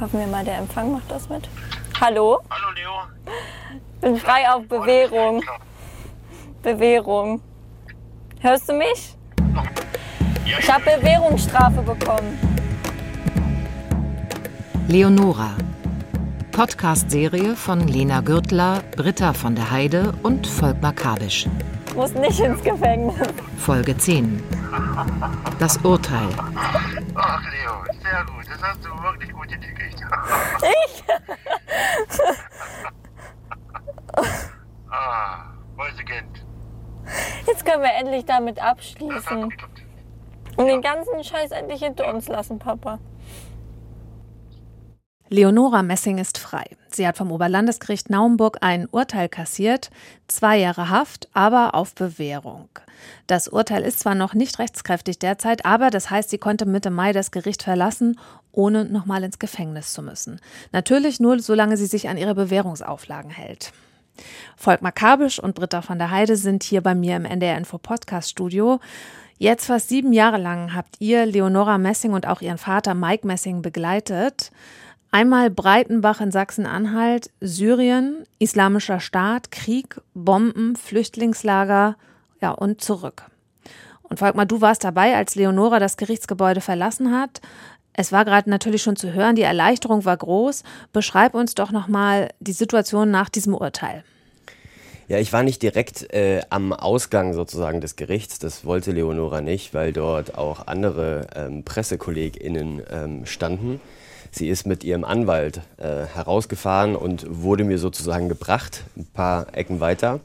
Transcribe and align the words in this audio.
Hoffen 0.00 0.20
wir 0.20 0.26
mal, 0.28 0.44
der 0.44 0.58
Empfang 0.58 0.92
macht 0.92 1.10
das 1.10 1.28
mit. 1.28 1.48
Hallo? 2.00 2.38
Hallo 2.50 2.70
Leo. 2.76 3.34
Bin 4.00 4.16
frei 4.16 4.48
auf 4.48 4.66
Bewährung. 4.68 5.42
Bewährung. 6.62 7.40
Hörst 8.40 8.68
du 8.68 8.74
mich? 8.74 9.16
Ich 10.44 10.72
habe 10.72 10.84
Bewährungsstrafe 10.84 11.82
bekommen. 11.82 12.38
Leonora. 14.86 15.50
Podcast-Serie 16.52 17.56
von 17.56 17.86
Lena 17.88 18.20
Gürtler, 18.20 18.82
Britta 18.96 19.32
von 19.32 19.56
der 19.56 19.70
Heide 19.70 20.12
und 20.22 20.46
Volkmar 20.46 20.92
Kabisch. 20.92 21.46
Muss 21.96 22.14
nicht 22.14 22.38
ins 22.38 22.62
Gefängnis. 22.62 23.28
Folge 23.58 23.96
10. 23.96 24.42
Das 25.58 25.76
Urteil. 25.78 26.28
Ach 27.14 27.42
Leo, 27.42 27.84
sehr 28.10 28.24
gut. 28.24 28.44
Das 28.48 28.62
hast 28.62 28.84
du 28.84 28.90
wirklich 29.02 29.32
gut 29.32 29.50
hingekriegt. 29.50 30.00
Ich? 30.62 31.04
ah, 34.90 35.52
Mäusekind. 35.76 36.44
Jetzt 37.46 37.64
können 37.64 37.82
wir 37.82 37.94
endlich 37.94 38.24
damit 38.24 38.60
abschließen. 38.60 39.52
Und 40.56 40.66
den 40.66 40.82
ganzen 40.82 41.22
Scheiß 41.22 41.52
endlich 41.52 41.82
hinter 41.82 42.12
uns 42.12 42.28
lassen, 42.28 42.58
Papa. 42.58 42.98
Leonora 45.28 45.82
Messing 45.82 46.18
ist 46.18 46.38
frei. 46.38 46.77
Sie 46.94 47.06
hat 47.06 47.16
vom 47.16 47.32
Oberlandesgericht 47.32 48.10
Naumburg 48.10 48.58
ein 48.60 48.88
Urteil 48.90 49.28
kassiert, 49.28 49.90
zwei 50.26 50.58
Jahre 50.58 50.90
Haft, 50.90 51.28
aber 51.32 51.74
auf 51.74 51.94
Bewährung. 51.94 52.68
Das 53.26 53.48
Urteil 53.48 53.82
ist 53.82 54.00
zwar 54.00 54.14
noch 54.14 54.34
nicht 54.34 54.58
rechtskräftig 54.58 55.18
derzeit, 55.18 55.64
aber 55.64 55.90
das 55.90 56.10
heißt, 56.10 56.30
sie 56.30 56.38
konnte 56.38 56.66
Mitte 56.66 56.90
Mai 56.90 57.12
das 57.12 57.30
Gericht 57.30 57.62
verlassen, 57.62 58.18
ohne 58.52 58.84
nochmal 58.84 59.22
ins 59.22 59.38
Gefängnis 59.38 59.92
zu 59.92 60.02
müssen. 60.02 60.40
Natürlich 60.72 61.20
nur, 61.20 61.38
solange 61.40 61.76
sie 61.76 61.86
sich 61.86 62.08
an 62.08 62.16
ihre 62.16 62.34
Bewährungsauflagen 62.34 63.30
hält. 63.30 63.72
Volkmar 64.56 64.92
Kabisch 64.92 65.38
und 65.38 65.54
Britta 65.54 65.82
von 65.82 65.98
der 65.98 66.10
Heide 66.10 66.36
sind 66.36 66.64
hier 66.64 66.82
bei 66.82 66.94
mir 66.94 67.16
im 67.16 67.24
NDR 67.24 67.56
Info 67.56 67.78
Podcast 67.78 68.30
Studio. 68.30 68.80
Jetzt 69.38 69.66
fast 69.66 69.88
sieben 69.88 70.12
Jahre 70.12 70.38
lang 70.38 70.74
habt 70.74 70.96
ihr 70.98 71.24
Leonora 71.24 71.78
Messing 71.78 72.12
und 72.12 72.26
auch 72.26 72.40
ihren 72.40 72.58
Vater 72.58 72.94
Mike 72.94 73.24
Messing 73.24 73.62
begleitet. 73.62 74.50
Einmal 75.10 75.50
Breitenbach 75.50 76.20
in 76.20 76.30
Sachsen-Anhalt, 76.30 77.30
Syrien, 77.40 78.24
Islamischer 78.38 79.00
Staat, 79.00 79.50
Krieg, 79.50 80.00
Bomben, 80.12 80.76
Flüchtlingslager, 80.76 81.96
ja 82.42 82.50
und 82.50 82.82
zurück. 82.82 83.22
Und 84.02 84.18
Volkmar, 84.18 84.44
du 84.46 84.60
warst 84.60 84.84
dabei, 84.84 85.16
als 85.16 85.34
Leonora 85.34 85.78
das 85.78 85.96
Gerichtsgebäude 85.96 86.60
verlassen 86.60 87.12
hat. 87.12 87.40
Es 87.94 88.12
war 88.12 88.24
gerade 88.24 88.48
natürlich 88.50 88.82
schon 88.82 88.96
zu 88.96 89.12
hören, 89.12 89.34
die 89.34 89.42
Erleichterung 89.42 90.04
war 90.04 90.16
groß. 90.16 90.62
Beschreib 90.92 91.34
uns 91.34 91.54
doch 91.54 91.72
nochmal 91.72 92.28
die 92.38 92.52
Situation 92.52 93.10
nach 93.10 93.28
diesem 93.28 93.54
Urteil. 93.54 94.04
Ja, 95.08 95.18
ich 95.18 95.32
war 95.32 95.42
nicht 95.42 95.62
direkt 95.62 96.12
äh, 96.12 96.42
am 96.50 96.74
Ausgang 96.74 97.32
sozusagen 97.32 97.80
des 97.80 97.96
Gerichts. 97.96 98.38
Das 98.38 98.66
wollte 98.66 98.92
Leonora 98.92 99.40
nicht, 99.40 99.72
weil 99.72 99.94
dort 99.94 100.36
auch 100.36 100.66
andere 100.66 101.28
ähm, 101.34 101.64
PressekollegInnen 101.64 102.82
ähm, 102.90 103.26
standen. 103.26 103.80
Sie 104.30 104.48
ist 104.48 104.66
mit 104.66 104.84
ihrem 104.84 105.04
Anwalt 105.04 105.60
äh, 105.78 106.04
herausgefahren 106.06 106.96
und 106.96 107.26
wurde 107.28 107.64
mir 107.64 107.78
sozusagen 107.78 108.28
gebracht, 108.28 108.84
ein 108.96 109.06
paar 109.06 109.46
Ecken 109.56 109.80
weiter. 109.80 110.20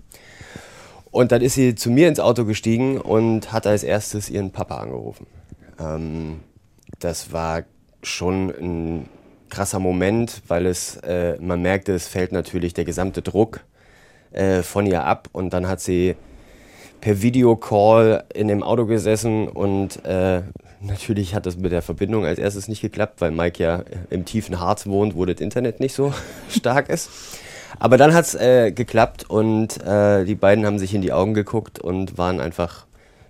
Und 1.11 1.31
dann 1.31 1.41
ist 1.41 1.53
sie 1.53 1.75
zu 1.75 1.91
mir 1.91 2.07
ins 2.07 2.19
Auto 2.19 2.43
gestiegen 2.45 2.99
und 2.99 3.51
hat 3.51 3.67
als 3.67 3.83
erstes 3.83 4.29
ihren 4.29 4.51
Papa 4.51 4.77
angerufen. 4.77 5.27
Ähm, 5.79 6.39
das 6.99 7.31
war 7.31 7.63
schon 8.01 8.49
ein 8.49 9.09
krasser 9.49 9.79
Moment, 9.79 10.41
weil 10.47 10.65
es, 10.65 10.97
äh, 10.97 11.37
man 11.39 11.61
merkte, 11.61 11.93
es 11.93 12.07
fällt 12.07 12.31
natürlich 12.31 12.73
der 12.73 12.85
gesamte 12.85 13.21
Druck 13.21 13.61
äh, 14.31 14.63
von 14.63 14.87
ihr 14.87 15.03
ab 15.05 15.29
und 15.31 15.53
dann 15.53 15.67
hat 15.67 15.79
sie 15.79 16.15
per 16.99 17.21
Videocall 17.21 18.23
in 18.33 18.47
dem 18.47 18.63
Auto 18.63 18.85
gesessen 18.85 19.47
und 19.47 20.03
äh, 20.05 20.41
natürlich 20.83 21.33
hat 21.33 21.45
das 21.45 21.57
mit 21.57 21.71
der 21.71 21.81
Verbindung 21.81 22.25
als 22.25 22.39
erstes 22.39 22.67
nicht 22.67 22.81
geklappt, 22.81 23.21
weil 23.21 23.31
Mike 23.31 23.63
ja 23.63 23.83
im 24.09 24.25
tiefen 24.25 24.59
Harz 24.59 24.85
wohnt, 24.85 25.15
wo 25.15 25.25
das 25.25 25.39
Internet 25.39 25.79
nicht 25.79 25.93
so 25.93 26.13
stark 26.49 26.89
ist. 26.89 27.09
Aber 27.79 27.97
dann 27.97 28.13
hat's 28.13 28.35
äh, 28.35 28.71
geklappt 28.71 29.29
und 29.29 29.81
äh, 29.83 30.25
die 30.25 30.35
beiden 30.35 30.65
haben 30.65 30.79
sich 30.79 30.93
in 30.93 31.01
die 31.01 31.11
Augen 31.11 31.33
geguckt 31.33 31.79
und 31.79 32.17
waren 32.17 32.39
einfach 32.39 32.85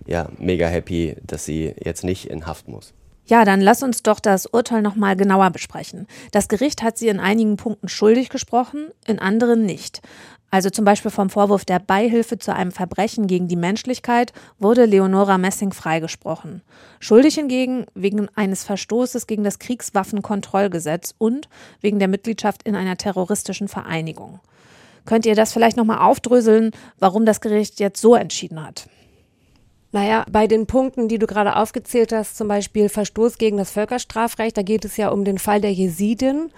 ja, 0.06 0.28
mega 0.38 0.66
happy, 0.66 1.16
dass 1.26 1.44
sie 1.44 1.74
jetzt 1.82 2.04
nicht 2.04 2.26
in 2.26 2.46
Haft 2.46 2.68
muss. 2.68 2.92
Ja, 3.26 3.46
dann 3.46 3.62
lass 3.62 3.82
uns 3.82 4.02
doch 4.02 4.20
das 4.20 4.44
Urteil 4.44 4.82
nochmal 4.82 5.16
genauer 5.16 5.48
besprechen. 5.48 6.06
Das 6.30 6.48
Gericht 6.48 6.82
hat 6.82 6.98
sie 6.98 7.08
in 7.08 7.20
einigen 7.20 7.56
Punkten 7.56 7.88
schuldig 7.88 8.28
gesprochen, 8.28 8.88
in 9.06 9.18
anderen 9.18 9.64
nicht. 9.64 10.02
Also 10.54 10.70
zum 10.70 10.84
Beispiel 10.84 11.10
vom 11.10 11.30
Vorwurf 11.30 11.64
der 11.64 11.80
Beihilfe 11.80 12.38
zu 12.38 12.54
einem 12.54 12.70
Verbrechen 12.70 13.26
gegen 13.26 13.48
die 13.48 13.56
Menschlichkeit 13.56 14.32
wurde 14.60 14.84
Leonora 14.84 15.36
Messing 15.36 15.72
freigesprochen. 15.72 16.62
Schuldig 17.00 17.34
hingegen 17.34 17.86
wegen 17.96 18.28
eines 18.36 18.62
Verstoßes 18.62 19.26
gegen 19.26 19.42
das 19.42 19.58
Kriegswaffenkontrollgesetz 19.58 21.12
und 21.18 21.48
wegen 21.80 21.98
der 21.98 22.06
Mitgliedschaft 22.06 22.62
in 22.62 22.76
einer 22.76 22.96
terroristischen 22.96 23.66
Vereinigung. 23.66 24.38
Könnt 25.06 25.26
ihr 25.26 25.34
das 25.34 25.52
vielleicht 25.52 25.76
nochmal 25.76 25.98
aufdröseln, 25.98 26.70
warum 27.00 27.26
das 27.26 27.40
Gericht 27.40 27.80
jetzt 27.80 28.00
so 28.00 28.14
entschieden 28.14 28.64
hat? 28.64 28.88
Naja, 29.94 30.26
bei 30.28 30.48
den 30.48 30.66
Punkten, 30.66 31.06
die 31.06 31.20
du 31.20 31.28
gerade 31.28 31.54
aufgezählt 31.54 32.12
hast, 32.12 32.36
zum 32.36 32.48
Beispiel 32.48 32.88
Verstoß 32.88 33.38
gegen 33.38 33.58
das 33.58 33.70
Völkerstrafrecht, 33.70 34.56
da 34.56 34.62
geht 34.62 34.84
es 34.84 34.96
ja 34.96 35.10
um 35.10 35.24
den 35.24 35.38
Fall 35.38 35.60
der 35.60 35.72
Jesidin. 35.72 36.50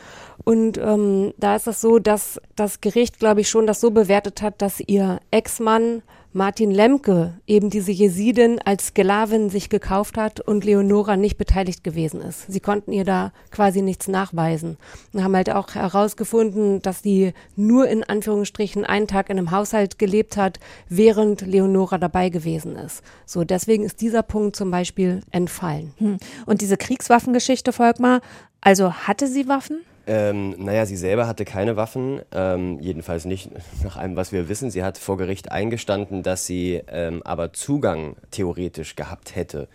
Und 0.44 0.78
ähm, 0.78 1.34
da 1.36 1.54
ist 1.54 1.66
es 1.66 1.82
so, 1.82 1.98
dass 1.98 2.40
das 2.54 2.80
Gericht, 2.80 3.18
glaube 3.18 3.42
ich, 3.42 3.50
schon 3.50 3.66
das 3.66 3.78
so 3.78 3.90
bewertet 3.90 4.40
hat, 4.40 4.62
dass 4.62 4.80
ihr 4.80 5.20
Ex-Mann 5.32 6.00
Martin 6.36 6.70
Lemke 6.70 7.32
eben 7.46 7.70
diese 7.70 7.92
Jesidin 7.92 8.60
als 8.62 8.88
Sklavin 8.88 9.48
sich 9.48 9.70
gekauft 9.70 10.18
hat 10.18 10.38
und 10.38 10.66
Leonora 10.66 11.16
nicht 11.16 11.38
beteiligt 11.38 11.82
gewesen 11.82 12.20
ist. 12.20 12.44
Sie 12.52 12.60
konnten 12.60 12.92
ihr 12.92 13.04
da 13.04 13.32
quasi 13.50 13.80
nichts 13.80 14.06
nachweisen 14.06 14.76
und 15.14 15.24
haben 15.24 15.34
halt 15.34 15.48
auch 15.48 15.74
herausgefunden, 15.74 16.82
dass 16.82 17.02
sie 17.02 17.32
nur 17.56 17.88
in 17.88 18.04
Anführungsstrichen 18.04 18.84
einen 18.84 19.06
Tag 19.06 19.30
in 19.30 19.38
einem 19.38 19.50
Haushalt 19.50 19.98
gelebt 19.98 20.36
hat, 20.36 20.60
während 20.90 21.40
Leonora 21.40 21.96
dabei 21.96 22.28
gewesen 22.28 22.76
ist. 22.76 23.02
So, 23.24 23.44
deswegen 23.44 23.84
ist 23.84 24.02
dieser 24.02 24.22
Punkt 24.22 24.56
zum 24.56 24.70
Beispiel 24.70 25.22
entfallen. 25.30 25.94
Hm. 25.96 26.18
Und 26.44 26.60
diese 26.60 26.76
Kriegswaffengeschichte, 26.76 27.72
Volkmar, 27.72 28.20
also 28.60 28.92
hatte 28.92 29.26
sie 29.26 29.48
Waffen? 29.48 29.78
Ähm, 30.08 30.54
naja, 30.58 30.86
sie 30.86 30.96
selber 30.96 31.26
hatte 31.26 31.44
keine 31.44 31.76
Waffen, 31.76 32.20
ähm, 32.32 32.78
jedenfalls 32.80 33.24
nicht 33.24 33.50
nach 33.82 33.96
allem, 33.96 34.14
was 34.14 34.30
wir 34.30 34.48
wissen. 34.48 34.70
Sie 34.70 34.84
hat 34.84 34.98
vor 34.98 35.16
Gericht 35.16 35.50
eingestanden, 35.50 36.22
dass 36.22 36.46
sie 36.46 36.82
ähm, 36.88 37.22
aber 37.24 37.52
Zugang 37.52 38.16
theoretisch 38.30 38.94
gehabt 38.94 39.34
hätte, 39.34 39.68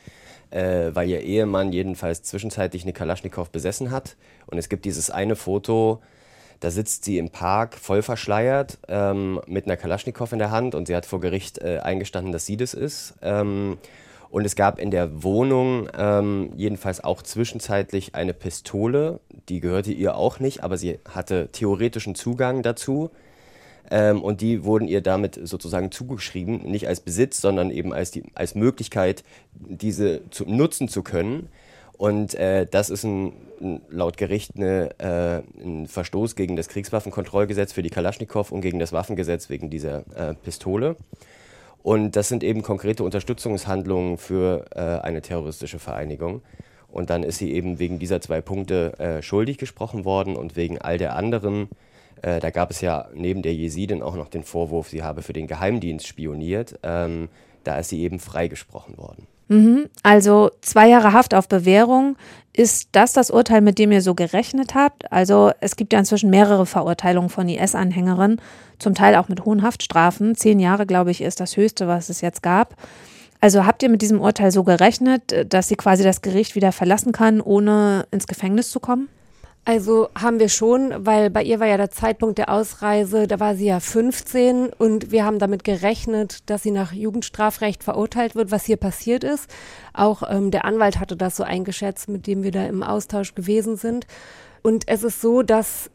äh, 0.49 0.91
weil 0.93 1.09
ihr 1.09 1.21
Ehemann 1.21 1.73
jedenfalls 1.73 2.23
zwischenzeitlich 2.23 2.83
eine 2.83 2.93
Kalaschnikow 2.93 3.49
besessen 3.49 3.91
hat. 3.91 4.15
Und 4.47 4.57
es 4.57 4.69
gibt 4.69 4.85
dieses 4.85 5.09
eine 5.09 5.35
Foto, 5.35 6.01
da 6.61 6.71
sitzt 6.71 7.03
sie 7.03 7.17
im 7.17 7.29
Park 7.31 7.75
voll 7.75 8.01
verschleiert 8.01 8.77
ähm, 8.87 9.41
mit 9.47 9.65
einer 9.65 9.77
Kalaschnikow 9.77 10.31
in 10.31 10.39
der 10.39 10.51
Hand 10.51 10.75
und 10.75 10.87
sie 10.87 10.95
hat 10.95 11.05
vor 11.05 11.19
Gericht 11.19 11.57
äh, 11.57 11.79
eingestanden, 11.79 12.31
dass 12.31 12.45
sie 12.45 12.55
das 12.55 12.73
ist. 12.73 13.15
Ähm, 13.21 13.79
und 14.31 14.45
es 14.45 14.55
gab 14.55 14.79
in 14.79 14.91
der 14.91 15.23
Wohnung 15.23 15.89
ähm, 15.97 16.53
jedenfalls 16.55 17.03
auch 17.03 17.21
zwischenzeitlich 17.21 18.15
eine 18.15 18.33
Pistole, 18.33 19.19
die 19.49 19.59
gehörte 19.59 19.91
ihr 19.91 20.15
auch 20.15 20.39
nicht, 20.39 20.63
aber 20.63 20.77
sie 20.77 20.99
hatte 21.07 21.49
theoretischen 21.51 22.15
Zugang 22.15 22.63
dazu. 22.63 23.11
Ähm, 23.89 24.23
und 24.23 24.39
die 24.39 24.63
wurden 24.63 24.87
ihr 24.87 25.01
damit 25.01 25.37
sozusagen 25.43 25.91
zugeschrieben, 25.91 26.63
nicht 26.63 26.87
als 26.87 27.01
Besitz, 27.01 27.41
sondern 27.41 27.71
eben 27.71 27.93
als, 27.93 28.11
die, 28.11 28.23
als 28.33 28.55
Möglichkeit, 28.55 29.25
diese 29.53 30.21
zu, 30.29 30.45
nutzen 30.45 30.87
zu 30.87 31.03
können. 31.03 31.49
Und 31.97 32.33
äh, 32.35 32.65
das 32.71 32.89
ist 32.89 33.03
ein, 33.03 33.33
ein, 33.59 33.81
laut 33.89 34.15
Gericht 34.15 34.55
eine, 34.55 34.97
äh, 34.97 35.41
ein 35.61 35.87
Verstoß 35.87 36.37
gegen 36.37 36.55
das 36.55 36.69
Kriegswaffenkontrollgesetz 36.69 37.73
für 37.73 37.83
die 37.83 37.89
Kalaschnikow 37.89 38.49
und 38.53 38.61
gegen 38.61 38.79
das 38.79 38.93
Waffengesetz 38.93 39.49
wegen 39.49 39.69
dieser 39.69 40.05
äh, 40.15 40.35
Pistole. 40.35 40.95
Und 41.83 42.15
das 42.15 42.27
sind 42.27 42.43
eben 42.43 42.61
konkrete 42.61 43.03
Unterstützungshandlungen 43.03 44.17
für 44.17 44.65
äh, 44.75 44.79
eine 44.79 45.21
terroristische 45.21 45.79
Vereinigung. 45.79 46.41
Und 46.91 47.09
dann 47.09 47.23
ist 47.23 47.37
sie 47.37 47.53
eben 47.53 47.79
wegen 47.79 47.99
dieser 47.99 48.21
zwei 48.21 48.41
Punkte 48.41 48.99
äh, 48.99 49.21
schuldig 49.21 49.57
gesprochen 49.57 50.05
worden 50.05 50.35
und 50.35 50.55
wegen 50.55 50.77
all 50.77 50.97
der 50.97 51.15
anderen. 51.15 51.69
Äh, 52.21 52.39
da 52.39 52.49
gab 52.49 52.71
es 52.71 52.81
ja 52.81 53.07
neben 53.13 53.41
der 53.41 53.55
Jesidin 53.55 54.03
auch 54.03 54.15
noch 54.15 54.27
den 54.27 54.43
Vorwurf, 54.43 54.89
sie 54.89 55.01
habe 55.01 55.21
für 55.21 55.33
den 55.33 55.47
Geheimdienst 55.47 56.05
spioniert. 56.05 56.77
Ähm, 56.83 57.29
da 57.63 57.79
ist 57.79 57.89
sie 57.89 58.01
eben 58.01 58.19
freigesprochen 58.19 58.97
worden. 58.97 59.27
Mhm. 59.47 59.89
Also 60.03 60.51
zwei 60.61 60.87
Jahre 60.87 61.13
Haft 61.13 61.33
auf 61.33 61.47
Bewährung. 61.47 62.15
Ist 62.53 62.89
das 62.91 63.13
das 63.13 63.31
Urteil, 63.31 63.61
mit 63.61 63.79
dem 63.79 63.91
ihr 63.93 64.01
so 64.01 64.13
gerechnet 64.13 64.75
habt? 64.75 65.09
Also 65.11 65.51
es 65.61 65.77
gibt 65.77 65.93
ja 65.93 65.99
inzwischen 65.99 66.29
mehrere 66.29 66.65
Verurteilungen 66.65 67.29
von 67.29 67.47
IS-Anhängerinnen, 67.47 68.41
zum 68.77 68.93
Teil 68.93 69.15
auch 69.15 69.29
mit 69.29 69.45
hohen 69.45 69.61
Haftstrafen. 69.61 70.35
Zehn 70.35 70.59
Jahre, 70.59 70.85
glaube 70.85 71.11
ich, 71.11 71.21
ist 71.21 71.39
das 71.39 71.55
höchste, 71.55 71.87
was 71.87 72.09
es 72.09 72.19
jetzt 72.19 72.43
gab. 72.43 72.75
Also 73.39 73.65
habt 73.65 73.81
ihr 73.83 73.89
mit 73.89 74.01
diesem 74.01 74.19
Urteil 74.19 74.51
so 74.51 74.63
gerechnet, 74.63 75.47
dass 75.51 75.69
sie 75.69 75.75
quasi 75.75 76.03
das 76.03 76.21
Gericht 76.21 76.55
wieder 76.55 76.71
verlassen 76.71 77.11
kann, 77.11 77.41
ohne 77.41 78.05
ins 78.11 78.27
Gefängnis 78.27 78.69
zu 78.69 78.79
kommen? 78.79 79.07
Also 79.63 80.09
haben 80.19 80.39
wir 80.39 80.49
schon, 80.49 81.05
weil 81.05 81.29
bei 81.29 81.43
ihr 81.43 81.59
war 81.59 81.67
ja 81.67 81.77
der 81.77 81.91
Zeitpunkt 81.91 82.39
der 82.39 82.49
Ausreise, 82.49 83.27
da 83.27 83.39
war 83.39 83.55
sie 83.55 83.67
ja 83.67 83.79
15 83.79 84.73
und 84.73 85.11
wir 85.11 85.23
haben 85.23 85.37
damit 85.37 85.63
gerechnet, 85.63 86.49
dass 86.49 86.63
sie 86.63 86.71
nach 86.71 86.93
Jugendstrafrecht 86.93 87.83
verurteilt 87.83 88.33
wird, 88.33 88.49
was 88.49 88.65
hier 88.65 88.77
passiert 88.77 89.23
ist. 89.23 89.51
Auch 89.93 90.23
ähm, 90.27 90.49
der 90.49 90.65
Anwalt 90.65 90.99
hatte 90.99 91.15
das 91.15 91.35
so 91.35 91.43
eingeschätzt, 91.43 92.09
mit 92.09 92.25
dem 92.25 92.41
wir 92.41 92.51
da 92.51 92.65
im 92.65 92.81
Austausch 92.81 93.35
gewesen 93.35 93.75
sind. 93.75 94.07
Und 94.63 94.87
es 94.87 95.03
ist 95.03 95.21
so, 95.21 95.43
dass 95.43 95.91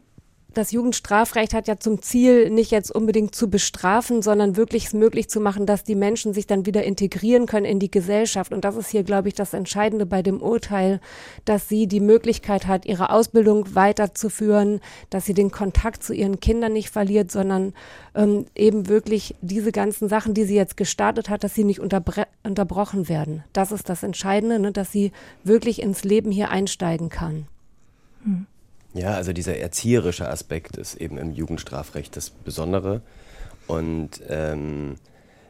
das 0.56 0.72
Jugendstrafrecht 0.72 1.52
hat 1.52 1.68
ja 1.68 1.78
zum 1.78 2.00
Ziel, 2.00 2.50
nicht 2.50 2.70
jetzt 2.70 2.90
unbedingt 2.90 3.34
zu 3.34 3.50
bestrafen, 3.50 4.22
sondern 4.22 4.56
wirklich 4.56 4.86
es 4.86 4.92
möglich 4.94 5.28
zu 5.28 5.40
machen, 5.40 5.66
dass 5.66 5.84
die 5.84 5.94
Menschen 5.94 6.32
sich 6.32 6.46
dann 6.46 6.64
wieder 6.64 6.82
integrieren 6.82 7.46
können 7.46 7.66
in 7.66 7.78
die 7.78 7.90
Gesellschaft. 7.90 8.52
Und 8.52 8.64
das 8.64 8.76
ist 8.76 8.88
hier, 8.88 9.02
glaube 9.02 9.28
ich, 9.28 9.34
das 9.34 9.52
Entscheidende 9.52 10.06
bei 10.06 10.22
dem 10.22 10.40
Urteil, 10.40 11.00
dass 11.44 11.68
sie 11.68 11.86
die 11.86 12.00
Möglichkeit 12.00 12.66
hat, 12.66 12.86
ihre 12.86 13.10
Ausbildung 13.10 13.74
weiterzuführen, 13.74 14.80
dass 15.10 15.26
sie 15.26 15.34
den 15.34 15.50
Kontakt 15.50 16.02
zu 16.02 16.14
ihren 16.14 16.40
Kindern 16.40 16.72
nicht 16.72 16.90
verliert, 16.90 17.30
sondern 17.30 17.74
ähm, 18.14 18.46
eben 18.54 18.88
wirklich 18.88 19.34
diese 19.42 19.72
ganzen 19.72 20.08
Sachen, 20.08 20.32
die 20.32 20.44
sie 20.44 20.56
jetzt 20.56 20.76
gestartet 20.76 21.28
hat, 21.28 21.44
dass 21.44 21.54
sie 21.54 21.64
nicht 21.64 21.80
unterbrochen 21.80 23.08
werden. 23.08 23.44
Das 23.52 23.72
ist 23.72 23.88
das 23.90 24.02
Entscheidende, 24.02 24.58
ne, 24.58 24.72
dass 24.72 24.90
sie 24.90 25.12
wirklich 25.44 25.82
ins 25.82 26.02
Leben 26.02 26.30
hier 26.30 26.50
einsteigen 26.50 27.10
kann. 27.10 27.46
Hm. 28.24 28.46
Ja, 28.96 29.12
also 29.12 29.34
dieser 29.34 29.58
erzieherische 29.58 30.28
Aspekt 30.28 30.78
ist 30.78 30.94
eben 30.94 31.18
im 31.18 31.30
Jugendstrafrecht 31.30 32.16
das 32.16 32.30
Besondere. 32.30 33.02
Und 33.66 34.22
ähm, 34.28 34.96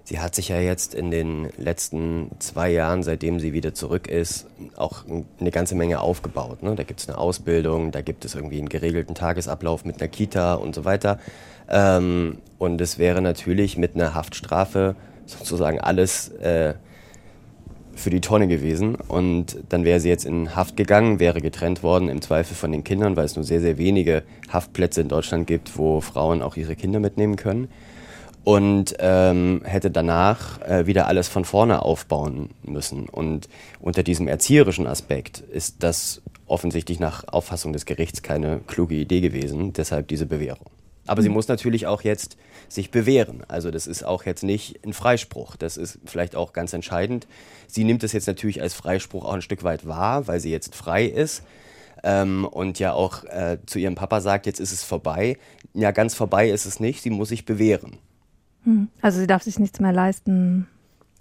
sie 0.02 0.18
hat 0.18 0.34
sich 0.34 0.48
ja 0.48 0.58
jetzt 0.58 0.94
in 0.94 1.12
den 1.12 1.50
letzten 1.56 2.32
zwei 2.40 2.70
Jahren, 2.70 3.04
seitdem 3.04 3.38
sie 3.38 3.52
wieder 3.52 3.72
zurück 3.72 4.08
ist, 4.08 4.46
auch 4.74 5.04
eine 5.38 5.50
ganze 5.52 5.76
Menge 5.76 6.00
aufgebaut. 6.00 6.64
Ne? 6.64 6.74
Da 6.74 6.82
gibt 6.82 7.00
es 7.00 7.08
eine 7.08 7.18
Ausbildung, 7.18 7.92
da 7.92 8.00
gibt 8.00 8.24
es 8.24 8.34
irgendwie 8.34 8.58
einen 8.58 8.68
geregelten 8.68 9.14
Tagesablauf 9.14 9.84
mit 9.84 10.00
einer 10.00 10.08
Kita 10.08 10.54
und 10.54 10.74
so 10.74 10.84
weiter. 10.84 11.20
Ähm, 11.68 12.38
und 12.58 12.80
es 12.80 12.98
wäre 12.98 13.22
natürlich 13.22 13.76
mit 13.76 13.94
einer 13.94 14.14
Haftstrafe 14.14 14.96
sozusagen 15.24 15.80
alles 15.80 16.30
äh, 16.30 16.74
für 17.96 18.10
die 18.10 18.20
Tonne 18.20 18.46
gewesen 18.46 18.94
und 18.94 19.58
dann 19.68 19.84
wäre 19.84 20.00
sie 20.00 20.08
jetzt 20.08 20.24
in 20.24 20.54
Haft 20.54 20.76
gegangen, 20.76 21.18
wäre 21.18 21.40
getrennt 21.40 21.82
worden 21.82 22.08
im 22.08 22.22
Zweifel 22.22 22.54
von 22.54 22.70
den 22.70 22.84
Kindern, 22.84 23.16
weil 23.16 23.24
es 23.24 23.36
nur 23.36 23.44
sehr, 23.44 23.60
sehr 23.60 23.78
wenige 23.78 24.22
Haftplätze 24.48 25.00
in 25.00 25.08
Deutschland 25.08 25.46
gibt, 25.46 25.76
wo 25.78 26.00
Frauen 26.00 26.42
auch 26.42 26.56
ihre 26.56 26.76
Kinder 26.76 27.00
mitnehmen 27.00 27.36
können 27.36 27.68
und 28.46 28.94
ähm, 29.00 29.62
hätte 29.64 29.90
danach 29.90 30.60
äh, 30.60 30.86
wieder 30.86 31.08
alles 31.08 31.26
von 31.26 31.44
vorne 31.44 31.82
aufbauen 31.82 32.50
müssen. 32.62 33.08
Und 33.08 33.48
unter 33.80 34.04
diesem 34.04 34.28
erzieherischen 34.28 34.86
Aspekt 34.86 35.40
ist 35.40 35.82
das 35.82 36.22
offensichtlich 36.46 37.00
nach 37.00 37.26
Auffassung 37.26 37.72
des 37.72 37.86
Gerichts 37.86 38.22
keine 38.22 38.60
kluge 38.68 38.94
Idee 38.94 39.20
gewesen, 39.20 39.72
deshalb 39.72 40.06
diese 40.06 40.26
Bewährung. 40.26 40.66
Aber 41.08 41.22
sie 41.22 41.28
mhm. 41.28 41.34
muss 41.34 41.48
natürlich 41.48 41.88
auch 41.88 42.02
jetzt 42.02 42.36
sich 42.68 42.90
bewähren. 42.90 43.42
Also 43.48 43.70
das 43.70 43.86
ist 43.86 44.04
auch 44.04 44.24
jetzt 44.24 44.42
nicht 44.42 44.84
ein 44.84 44.92
Freispruch. 44.92 45.56
Das 45.56 45.76
ist 45.76 45.98
vielleicht 46.04 46.36
auch 46.36 46.52
ganz 46.52 46.72
entscheidend. 46.72 47.26
Sie 47.66 47.84
nimmt 47.84 48.02
es 48.04 48.12
jetzt 48.12 48.26
natürlich 48.26 48.62
als 48.62 48.74
Freispruch 48.74 49.24
auch 49.24 49.34
ein 49.34 49.42
Stück 49.42 49.64
weit 49.64 49.86
wahr, 49.86 50.26
weil 50.26 50.40
sie 50.40 50.50
jetzt 50.50 50.74
frei 50.74 51.04
ist. 51.04 51.42
Ähm, 52.02 52.44
und 52.44 52.78
ja 52.78 52.92
auch 52.92 53.24
äh, 53.24 53.58
zu 53.66 53.78
ihrem 53.78 53.94
Papa 53.94 54.20
sagt, 54.20 54.46
jetzt 54.46 54.60
ist 54.60 54.72
es 54.72 54.82
vorbei. 54.82 55.38
Ja, 55.74 55.90
ganz 55.90 56.14
vorbei 56.14 56.50
ist 56.50 56.66
es 56.66 56.78
nicht. 56.78 57.02
Sie 57.02 57.10
muss 57.10 57.30
sich 57.30 57.44
bewähren. 57.44 57.98
Mhm. 58.64 58.88
Also 59.00 59.18
sie 59.18 59.26
darf 59.26 59.42
sich 59.42 59.58
nichts 59.58 59.80
mehr 59.80 59.92
leisten. 59.92 60.68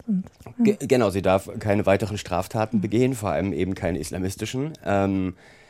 Und, 0.06 0.24
ja. 0.64 0.74
Genau, 0.80 1.10
sie 1.10 1.22
darf 1.22 1.48
keine 1.58 1.86
weiteren 1.86 2.18
Straftaten 2.18 2.80
begehen, 2.80 3.14
vor 3.14 3.30
allem 3.30 3.52
eben 3.52 3.74
keine 3.74 3.98
islamistischen. 3.98 4.72
Ähm, 4.84 5.30
äh, 5.30 5.65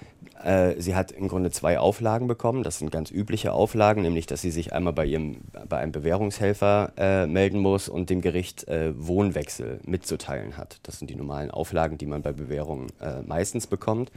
sie 0.78 0.94
hat 0.94 1.10
im 1.10 1.26
Grunde 1.26 1.50
zwei 1.50 1.78
Auflagen 1.78 2.28
bekommen. 2.28 2.62
Das 2.62 2.78
sind 2.78 2.92
ganz 2.92 3.10
übliche 3.10 3.52
Auflagen, 3.52 4.02
nämlich 4.02 4.26
dass 4.26 4.42
sie 4.42 4.50
sich 4.52 4.72
einmal 4.72 4.92
bei, 4.92 5.04
ihrem, 5.04 5.38
bei 5.68 5.78
einem 5.78 5.92
Bewährungshelfer 5.92 6.92
äh, 6.96 7.26
melden 7.26 7.58
muss 7.58 7.88
und 7.88 8.10
dem 8.10 8.20
Gericht 8.20 8.68
äh, 8.68 8.92
Wohnwechsel 8.96 9.80
mitzuteilen 9.84 10.56
hat. 10.56 10.78
Das 10.84 10.98
sind 10.98 11.10
die 11.10 11.16
normalen 11.16 11.50
Auflagen, 11.50 11.98
die 11.98 12.06
man 12.06 12.22
bei 12.22 12.32
Bewährungen 12.32 12.88
äh, 13.00 13.22
meistens 13.22 13.66
bekommt. 13.66 14.12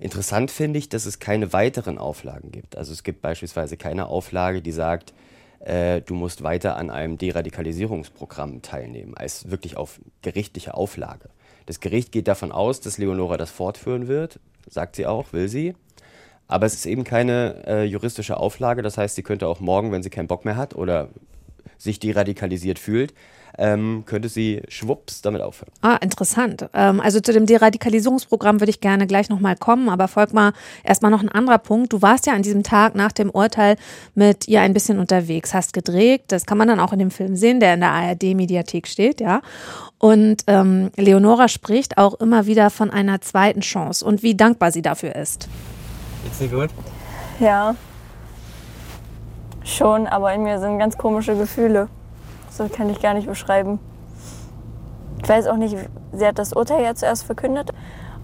Interessant 0.00 0.50
finde 0.50 0.78
ich, 0.78 0.88
dass 0.88 1.06
es 1.06 1.18
keine 1.18 1.52
weiteren 1.52 1.98
Auflagen 1.98 2.52
gibt. 2.52 2.76
Also 2.76 2.92
es 2.92 3.02
gibt 3.02 3.20
beispielsweise 3.20 3.76
keine 3.76 4.06
Auflage, 4.06 4.62
die 4.62 4.70
sagt, 4.70 5.12
äh, 5.60 6.02
du 6.02 6.14
musst 6.14 6.44
weiter 6.44 6.76
an 6.76 6.90
einem 6.90 7.18
Deradikalisierungsprogramm 7.18 8.62
teilnehmen, 8.62 9.16
als 9.16 9.50
wirklich 9.50 9.76
auf 9.76 10.00
gerichtliche 10.22 10.74
Auflage. 10.74 11.30
Das 11.66 11.80
Gericht 11.80 12.12
geht 12.12 12.28
davon 12.28 12.52
aus, 12.52 12.80
dass 12.80 12.98
Leonora 12.98 13.36
das 13.36 13.50
fortführen 13.50 14.06
wird 14.06 14.38
sagt 14.68 14.96
sie 14.96 15.06
auch, 15.06 15.32
will 15.32 15.48
sie. 15.48 15.74
Aber 16.46 16.66
es 16.66 16.74
ist 16.74 16.86
eben 16.86 17.04
keine 17.04 17.62
äh, 17.66 17.84
juristische 17.84 18.38
Auflage. 18.38 18.82
Das 18.82 18.96
heißt, 18.96 19.14
sie 19.14 19.22
könnte 19.22 19.46
auch 19.46 19.60
morgen, 19.60 19.92
wenn 19.92 20.02
sie 20.02 20.10
keinen 20.10 20.28
Bock 20.28 20.44
mehr 20.44 20.56
hat 20.56 20.74
oder 20.74 21.10
sich 21.76 22.00
deradikalisiert 22.00 22.78
fühlt, 22.78 23.14
ähm, 23.58 24.04
könnte 24.06 24.28
sie 24.28 24.62
schwupps 24.68 25.20
damit 25.20 25.42
aufhören. 25.42 25.72
Ah, 25.82 25.96
interessant. 25.96 26.68
Ähm, 26.72 27.00
also 27.00 27.20
zu 27.20 27.32
dem 27.32 27.44
Deradikalisierungsprogramm 27.46 28.60
würde 28.60 28.70
ich 28.70 28.80
gerne 28.80 29.06
gleich 29.06 29.28
nochmal 29.28 29.56
kommen, 29.56 29.88
aber 29.88 30.08
folgt 30.08 30.32
mal 30.32 30.52
erstmal 30.84 31.10
noch 31.10 31.22
ein 31.22 31.28
anderer 31.28 31.58
Punkt. 31.58 31.92
Du 31.92 32.00
warst 32.00 32.26
ja 32.26 32.34
an 32.34 32.42
diesem 32.42 32.62
Tag 32.62 32.94
nach 32.94 33.12
dem 33.12 33.30
Urteil 33.30 33.76
mit 34.14 34.46
ihr 34.48 34.60
ein 34.60 34.72
bisschen 34.72 34.98
unterwegs, 34.98 35.52
hast 35.54 35.72
gedreht. 35.72 36.22
Das 36.28 36.46
kann 36.46 36.56
man 36.56 36.68
dann 36.68 36.80
auch 36.80 36.92
in 36.92 37.00
dem 37.00 37.10
Film 37.10 37.36
sehen, 37.36 37.58
der 37.60 37.74
in 37.74 37.80
der 37.80 37.90
ARD-Mediathek 37.90 38.86
steht, 38.86 39.20
ja. 39.20 39.42
Und 39.98 40.44
ähm, 40.46 40.90
Leonora 40.96 41.48
spricht 41.48 41.98
auch 41.98 42.14
immer 42.14 42.46
wieder 42.46 42.70
von 42.70 42.90
einer 42.90 43.20
zweiten 43.20 43.60
Chance 43.60 44.04
und 44.04 44.22
wie 44.22 44.36
dankbar 44.36 44.70
sie 44.70 44.82
dafür 44.82 45.16
ist. 45.16 45.48
Geht's 46.22 46.38
dir 46.38 46.48
gut? 46.48 46.70
Ja. 47.40 47.74
Schon, 49.64 50.06
aber 50.06 50.32
in 50.32 50.44
mir 50.44 50.60
sind 50.60 50.78
ganz 50.78 50.96
komische 50.96 51.36
Gefühle. 51.36 51.88
So 52.50 52.68
kann 52.68 52.90
ich 52.90 53.00
gar 53.00 53.14
nicht 53.14 53.26
beschreiben. 53.26 53.78
Ich 55.22 55.28
weiß 55.28 55.46
auch 55.46 55.56
nicht, 55.56 55.76
sie 56.12 56.26
hat 56.26 56.38
das 56.38 56.52
Urteil 56.52 56.82
ja 56.82 56.94
zuerst 56.94 57.24
verkündet. 57.24 57.72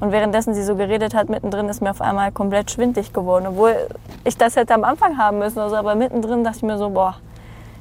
Und 0.00 0.12
währenddessen 0.12 0.54
sie 0.54 0.62
so 0.62 0.76
geredet 0.76 1.14
hat, 1.14 1.28
mittendrin 1.28 1.68
ist 1.68 1.80
mir 1.80 1.90
auf 1.90 2.00
einmal 2.00 2.32
komplett 2.32 2.70
schwindlig 2.70 3.12
geworden. 3.12 3.46
Obwohl 3.46 3.76
ich 4.24 4.36
das 4.36 4.56
hätte 4.56 4.74
am 4.74 4.84
Anfang 4.84 5.18
haben 5.18 5.38
müssen. 5.38 5.58
Also, 5.58 5.76
aber 5.76 5.94
mittendrin 5.94 6.44
dachte 6.44 6.58
ich 6.58 6.62
mir 6.62 6.78
so, 6.78 6.90
boah, 6.90 7.16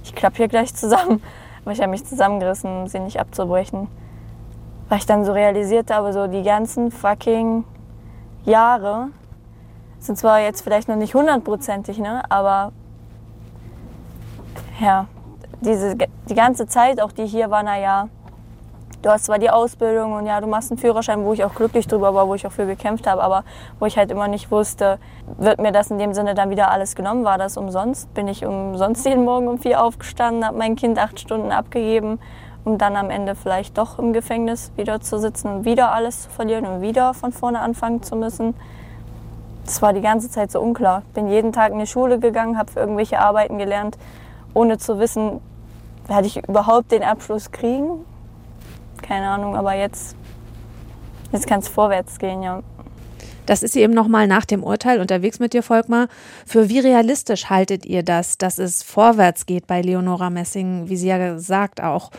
ich 0.03 0.13
klappe 0.13 0.37
hier 0.37 0.47
gleich 0.47 0.73
zusammen. 0.75 1.21
Aber 1.63 1.71
ich 1.71 1.79
habe 1.79 1.89
mich 1.89 2.05
zusammengerissen, 2.05 2.81
um 2.81 2.87
sie 2.87 2.99
nicht 2.99 3.19
abzubrechen. 3.19 3.87
Weil 4.89 4.97
ich 4.97 5.05
dann 5.05 5.25
so 5.25 5.31
realisiert 5.31 5.91
habe, 5.91 6.13
so 6.13 6.27
die 6.27 6.43
ganzen 6.43 6.91
fucking 6.91 7.63
Jahre 8.45 9.07
sind 9.99 10.17
zwar 10.17 10.41
jetzt 10.41 10.61
vielleicht 10.61 10.89
noch 10.89 10.97
nicht 10.97 11.15
hundertprozentig, 11.15 11.97
ne, 11.97 12.23
aber 12.29 12.73
ja, 14.79 15.07
diese, 15.63 15.95
die 15.95 16.35
ganze 16.35 16.67
Zeit, 16.67 17.01
auch 17.01 17.11
die 17.11 17.25
hier 17.25 17.49
war, 17.49 17.63
naja, 17.63 18.09
du 19.01 19.09
hast 19.09 19.25
zwar 19.25 19.37
die 19.37 19.49
Ausbildung 19.49 20.13
und 20.13 20.25
ja, 20.25 20.39
du 20.41 20.47
machst 20.47 20.71
einen 20.71 20.77
Führerschein, 20.77 21.23
wo 21.25 21.33
ich 21.33 21.43
auch 21.43 21.53
glücklich 21.53 21.87
drüber 21.87 22.13
war, 22.15 22.27
wo 22.27 22.35
ich 22.35 22.47
auch 22.47 22.51
für 22.51 22.65
gekämpft 22.65 23.05
habe, 23.05 23.21
aber 23.21 23.43
wo 23.79 23.85
ich 23.85 23.97
halt 23.97 24.11
immer 24.11 24.27
nicht 24.27 24.49
wusste, 24.49 24.97
wird 25.37 25.59
mir 25.59 25.71
das 25.71 25.91
in 25.91 25.99
dem 25.99 26.13
Sinne 26.13 26.33
dann 26.33 26.49
wieder 26.49 26.71
alles 26.71 26.95
genommen? 26.95 27.23
War 27.23 27.37
das 27.37 27.57
umsonst? 27.57 28.13
Bin 28.13 28.27
ich 28.27 28.45
umsonst 28.45 29.05
jeden 29.05 29.25
Morgen 29.25 29.47
um 29.47 29.59
vier 29.59 29.83
aufgestanden, 29.83 30.45
habe 30.45 30.57
mein 30.57 30.75
Kind 30.75 30.97
acht 30.97 31.19
Stunden 31.19 31.51
abgegeben, 31.51 32.19
um 32.63 32.77
dann 32.77 32.95
am 32.95 33.09
Ende 33.09 33.35
vielleicht 33.35 33.77
doch 33.77 33.99
im 33.99 34.13
Gefängnis 34.13 34.71
wieder 34.77 35.01
zu 35.01 35.19
sitzen 35.19 35.49
und 35.49 35.65
wieder 35.65 35.91
alles 35.91 36.23
zu 36.23 36.29
verlieren 36.29 36.65
und 36.65 36.81
wieder 36.81 37.13
von 37.13 37.33
vorne 37.33 37.59
anfangen 37.59 38.01
zu 38.03 38.15
müssen? 38.15 38.55
Das 39.65 39.81
war 39.81 39.93
die 39.93 40.01
ganze 40.01 40.29
Zeit 40.29 40.51
so 40.51 40.59
unklar. 40.61 41.03
Bin 41.13 41.29
jeden 41.29 41.53
Tag 41.53 41.71
in 41.71 41.79
die 41.79 41.87
Schule 41.87 42.19
gegangen, 42.19 42.57
habe 42.57 42.71
irgendwelche 42.75 43.19
Arbeiten 43.19 43.57
gelernt, 43.57 43.97
ohne 44.53 44.77
zu 44.77 44.99
wissen, 44.99 45.41
werde 46.07 46.27
ich 46.27 46.37
überhaupt 46.47 46.91
den 46.91 47.03
Abschluss 47.03 47.51
kriegen? 47.51 48.05
Keine 49.01 49.29
Ahnung, 49.29 49.55
aber 49.55 49.73
jetzt, 49.73 50.15
jetzt 51.31 51.47
kann 51.47 51.59
es 51.59 51.67
vorwärts 51.67 52.19
gehen, 52.19 52.43
ja. 52.43 52.61
Das 53.45 53.61
ist 53.61 53.75
eben 53.75 53.93
nochmal 53.93 54.27
nach 54.27 54.45
dem 54.45 54.63
Urteil 54.63 55.01
unterwegs 55.01 55.39
mit 55.39 55.53
dir, 55.53 55.63
Volkmar. 55.63 56.07
Für 56.45 56.69
wie 56.69 56.79
realistisch 56.79 57.49
haltet 57.49 57.85
ihr 57.85 58.03
das, 58.03 58.37
dass 58.37 58.57
es 58.57 58.83
vorwärts 58.83 59.45
geht 59.45 59.67
bei 59.67 59.81
Leonora 59.81 60.29
Messing, 60.29 60.87
wie 60.87 60.95
sie 60.95 61.09
ja 61.09 61.37
sagt 61.37 61.81
auch? 61.81 62.09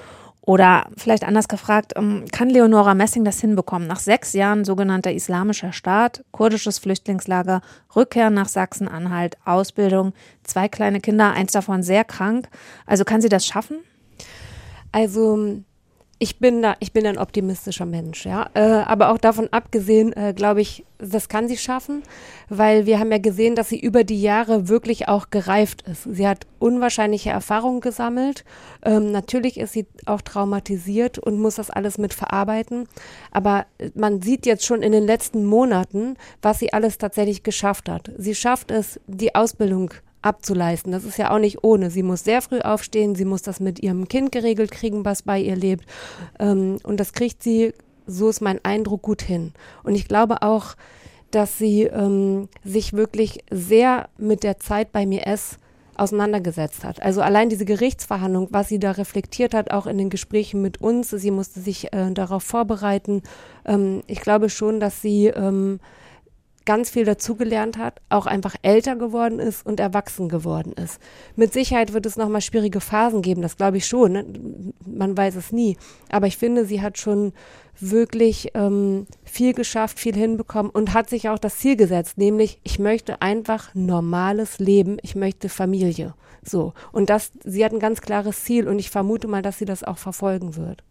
Oder 0.47 0.89
vielleicht 0.99 1.25
anders 1.25 1.49
gefragt, 1.49 1.95
ähm, 1.97 2.27
kann 2.31 2.51
Leonora 2.51 2.95
Messing 2.95 3.25
das 3.25 3.41
hinbekommen? 3.41 3.89
Nach 3.89 3.99
sechs 3.99 4.35
Jahren 4.35 4.67
sogenannter 4.67 5.11
islamischer 5.11 5.73
Staat, 5.73 6.23
kurdisches 6.33 6.79
Flüchtlingslager, 6.79 7.63
Rückkehr 7.97 8.29
nach 8.29 8.49
Sachsen-Anhalt, 8.49 9.39
Ausbildung, 9.47 10.13
zwei 10.43 10.69
kleine 10.69 11.01
Kinder, 11.01 11.33
eins 11.33 11.53
davon 11.53 11.83
sehr 11.83 12.05
krank. 12.05 12.49
Also 12.85 13.05
kann 13.05 13.23
sie 13.23 13.31
das 13.31 13.47
schaffen? 13.47 13.79
Also 14.93 15.63
ich 16.19 16.39
bin 16.39 16.63
da, 16.63 16.77
ich 16.81 16.93
bin 16.93 17.07
ein 17.07 17.19
optimistischer 17.19 17.87
Mensch, 17.87 18.25
ja. 18.25 18.49
Äh, 18.55 18.61
aber 18.61 19.11
auch 19.11 19.19
davon 19.19 19.49
abgesehen, 19.51 20.13
äh, 20.13 20.33
glaube 20.35 20.61
ich, 20.61 20.85
das 20.99 21.29
kann 21.29 21.49
sie 21.49 21.57
schaffen, 21.57 22.03
weil 22.49 22.87
wir 22.87 22.99
haben 22.99 23.11
ja 23.11 23.19
gesehen, 23.19 23.57
dass 23.57 23.69
sie 23.69 23.79
über 23.79 24.05
die 24.05 24.23
Jahre 24.23 24.69
wirklich 24.69 25.09
auch 25.09 25.31
gereift 25.31 25.83
ist. 25.83 26.05
Sie 26.05 26.27
hat 26.27 26.47
unwahrscheinliche 26.61 27.31
Erfahrungen 27.31 27.81
gesammelt. 27.81 28.45
Ähm, 28.85 29.11
natürlich 29.11 29.59
ist 29.59 29.73
sie 29.73 29.87
auch 30.07 30.21
traumatisiert 30.21 31.19
und 31.19 31.41
muss 31.41 31.57
das 31.57 31.71
alles 31.71 31.99
mit 31.99 32.15
verarbeiten. 32.15 32.89
Aber 33.33 33.67
man 33.95 34.23
sieht 34.23 34.47
jetzt 34.47 34.65
schon 34.65 34.83
in 34.83 34.93
den 34.93 35.05
letzten 35.05 35.45
Monaten, 35.45 36.17
was 36.41 36.61
sie 36.61 36.73
alles 36.73 36.97
tatsächlich 36.97 37.43
geschafft 37.43 37.89
hat. 37.89 38.13
Sie 38.17 38.35
schafft 38.35 38.71
es, 38.71 39.01
die 39.07 39.35
Ausbildung 39.35 39.93
abzuleisten. 40.25 40.93
Das 40.93 41.05
ist 41.05 41.19
ja 41.19 41.31
auch 41.31 41.39
nicht 41.39 41.63
ohne. 41.63 41.91
Sie 41.91 42.03
muss 42.03 42.25
sehr 42.25 42.43
früh 42.43 42.61
aufstehen, 42.61 43.15
sie 43.15 43.25
muss 43.25 43.43
das 43.43 43.61
mit 43.61 43.83
ihrem 43.83 44.09
Kind 44.09 44.33
geregelt 44.33 44.71
kriegen, 44.71 45.05
was 45.05 45.23
bei 45.23 45.39
ihr 45.39 45.57
lebt. 45.57 45.85
Ähm, 46.39 46.79
und 46.83 46.99
das 46.99 47.13
kriegt 47.13 47.43
sie, 47.43 47.75
so 48.07 48.29
ist 48.29 48.41
mein 48.41 48.65
Eindruck, 48.65 49.03
gut 49.03 49.23
hin. 49.23 49.53
Und 49.83 49.95
ich 49.95 50.09
glaube 50.09 50.43
auch, 50.43 50.75
dass 51.31 51.59
sie 51.59 51.83
ähm, 51.83 52.49
sich 52.65 52.93
wirklich 52.93 53.41
sehr 53.51 54.09
mit 54.17 54.45
der 54.45 54.59
Zeit 54.59 54.93
bei 54.93 55.05
mir 55.05 55.27
S 55.27 55.59
auseinandergesetzt 55.97 56.85
hat. 56.85 57.03
Also 57.03 57.21
allein 57.21 57.49
diese 57.49 57.65
Gerichtsverhandlung, 57.65 58.49
was 58.51 58.69
sie 58.69 58.79
da 58.79 58.93
reflektiert 58.93 59.55
hat, 59.55 59.71
auch 59.71 59.87
in 59.87 59.99
den 59.99 60.11
Gesprächen 60.11 60.61
mit 60.63 60.81
uns, 60.81 61.11
sie 61.11 61.31
musste 61.31 61.61
sich 61.61 61.93
äh, 61.93 62.11
darauf 62.13 62.43
vorbereiten. 62.43 63.23
Ähm, 63.65 64.03
ich 64.07 64.21
glaube 64.21 64.49
schon, 64.49 64.81
dass 64.81 65.03
sie 65.03 65.27
ähm, 65.27 65.81
ganz 66.65 66.91
viel 66.91 67.05
dazugelernt 67.05 67.79
hat, 67.79 68.01
auch 68.09 68.27
einfach 68.27 68.57
älter 68.63 68.97
geworden 68.97 69.39
ist 69.39 69.65
und 69.67 69.81
erwachsen 69.81 70.29
geworden 70.29 70.73
ist. 70.73 71.01
Mit 71.37 71.53
Sicherheit 71.53 71.93
wird 71.93 72.07
es 72.07 72.17
nochmal 72.17 72.41
schwierige 72.41 72.81
Phasen 72.81 73.23
geben, 73.23 73.43
das 73.43 73.57
glaube 73.57 73.77
ich 73.77 73.87
schon. 73.87 74.13
Ne? 74.13 74.25
Man 74.87 75.17
weiß 75.17 75.37
es 75.37 75.53
nie. 75.53 75.77
Aber 76.11 76.27
ich 76.27 76.37
finde, 76.37 76.65
sie 76.65 76.83
hat 76.83 76.99
schon 76.99 77.33
wirklich 77.81 78.51
ähm, 78.55 79.07
viel 79.25 79.53
geschafft, 79.53 79.99
viel 79.99 80.15
hinbekommen 80.15 80.71
und 80.71 80.95
hat 80.95 81.11
sich 81.11 81.29
auch 81.29 81.39
das 81.39 81.59
Ziel 81.59 81.77
gesetzt, 81.77 82.19
nämlich 82.19 82.61
ich 82.63 82.79
möchte 82.79 83.21
einfach 83.21 83.75
normales 83.75 84.59
Leben, 84.59 84.99
ich 85.03 85.17
möchte 85.17 85.49
Familie. 85.49 86.15
So. 86.43 86.73
Und 86.93 87.11
das, 87.11 87.33
sie 87.43 87.65
hat 87.65 87.73
ein 87.73 87.81
ganz 87.81 88.01
klares 88.01 88.45
Ziel 88.45 88.69
und 88.69 88.79
ich 88.79 88.91
vermute 88.91 89.29
mal, 89.29 89.43
dass 89.43 89.59
sie 89.59 89.65
das 89.65 89.83
auch 89.83 89.99
verfolgen 89.99 90.57
wird 90.57 90.85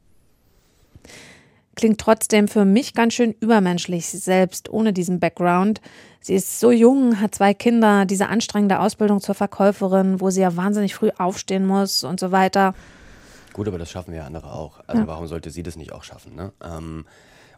klingt 1.76 2.00
trotzdem 2.00 2.48
für 2.48 2.66
mich 2.66 2.94
ganz 2.94 3.14
schön 3.14 3.34
übermenschlich, 3.40 4.08
selbst 4.08 4.70
ohne 4.70 4.94
diesen 4.94 5.20
Background. 5.20 5.82
Sie 6.22 6.36
ist 6.36 6.60
so 6.60 6.72
jung, 6.72 7.20
hat 7.20 7.36
zwei 7.36 7.54
Kinder, 7.54 8.06
diese 8.06 8.30
anstrengende 8.30 8.80
Ausbildung 8.80 9.20
zur 9.22 9.36
Verkäuferin, 9.36 10.22
wo 10.22 10.30
sie 10.30 10.42
ja 10.42 10.56
wahnsinnig 10.56 10.96
früh 10.96 11.10
aufstehen 11.18 11.66
muss 11.66 12.04
und 12.04 12.20
so 12.20 12.32
weiter. 12.32 12.74
Gut, 13.54 13.68
aber 13.68 13.78
das 13.78 13.92
schaffen 13.92 14.14
ja 14.14 14.26
andere 14.26 14.52
auch. 14.52 14.80
Also 14.88 15.02
ja. 15.02 15.08
warum 15.08 15.28
sollte 15.28 15.50
sie 15.50 15.64
das 15.64 15.76
nicht 15.76 15.92
auch 15.92 16.04
schaffen? 16.04 16.36
Ne? 16.36 16.52
Ähm, 16.64 17.06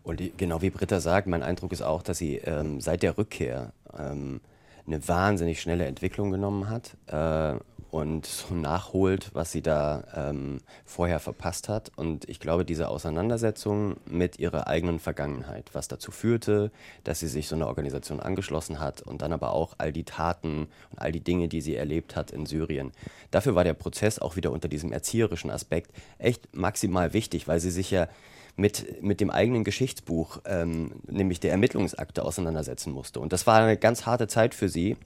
und 0.04 0.20
die, 0.20 0.34
genau 0.36 0.62
wie 0.62 0.70
Britta 0.70 1.00
sagt, 1.00 1.28
mein 1.28 1.44
Eindruck 1.44 1.72
ist 1.72 1.82
auch, 1.82 2.04
dass 2.04 2.18
sie 2.18 2.36
ähm, 2.38 2.82
seit 2.82 3.02
der 3.02 3.18
Rückkehr 3.18 3.72
ähm, 3.98 4.42
eine 4.86 5.08
wahnsinnig 5.08 5.62
schnelle 5.62 5.86
Entwicklung 5.86 6.32
genommen 6.32 6.70
hat. 6.70 6.96
Äh, 7.08 7.60
und 7.96 8.48
nachholt, 8.52 9.30
was 9.32 9.54
sie 9.54 9.62
da 9.62 10.04
ähm, 10.14 10.60
vorher 10.84 11.22
verpasst 11.22 11.70
hat. 11.70 11.94
Und 11.96 12.28
ich 12.28 12.42
glaube, 12.42 12.66
diese 12.66 12.90
Auseinandersetzung 12.90 13.96
mit 14.06 14.38
ihrer 14.38 14.68
eigenen 14.68 15.00
Vergangenheit, 15.00 15.70
was 15.72 15.88
dazu 15.88 16.12
führte, 16.12 16.72
dass 17.06 17.22
sie 17.22 17.30
sich 17.30 17.48
so 17.48 17.56
einer 17.56 17.68
Organisation 17.68 18.20
angeschlossen 18.20 18.82
hat 18.82 19.02
und 19.02 19.22
dann 19.22 19.32
aber 19.32 19.54
auch 19.54 19.76
all 19.78 19.94
die 19.94 20.04
Taten 20.04 20.68
und 20.92 21.00
all 21.00 21.14
die 21.14 21.22
Dinge, 21.22 21.48
die 21.48 21.62
sie 21.62 21.78
erlebt 21.78 22.18
hat 22.18 22.32
in 22.32 22.46
Syrien. 22.46 22.92
Dafür 23.32 23.56
war 23.56 23.64
der 23.64 23.74
Prozess 23.74 24.20
auch 24.20 24.36
wieder 24.36 24.52
unter 24.52 24.68
diesem 24.68 24.92
erzieherischen 24.92 25.50
Aspekt 25.50 25.92
echt 26.18 26.54
maximal 26.54 27.14
wichtig, 27.14 27.48
weil 27.48 27.62
sie 27.62 27.72
sich 27.72 27.92
ja 27.92 28.10
mit, 28.58 29.02
mit 29.04 29.22
dem 29.22 29.30
eigenen 29.30 29.64
Geschichtsbuch, 29.64 30.42
ähm, 30.44 30.96
nämlich 31.08 31.40
der 31.40 31.52
Ermittlungsakte, 31.52 32.26
auseinandersetzen 32.26 32.92
musste. 32.92 33.22
Und 33.22 33.32
das 33.32 33.48
war 33.48 33.62
eine 33.62 33.78
ganz 33.78 34.06
harte 34.06 34.28
Zeit 34.28 34.54
für 34.54 34.68
sie. 34.68 34.98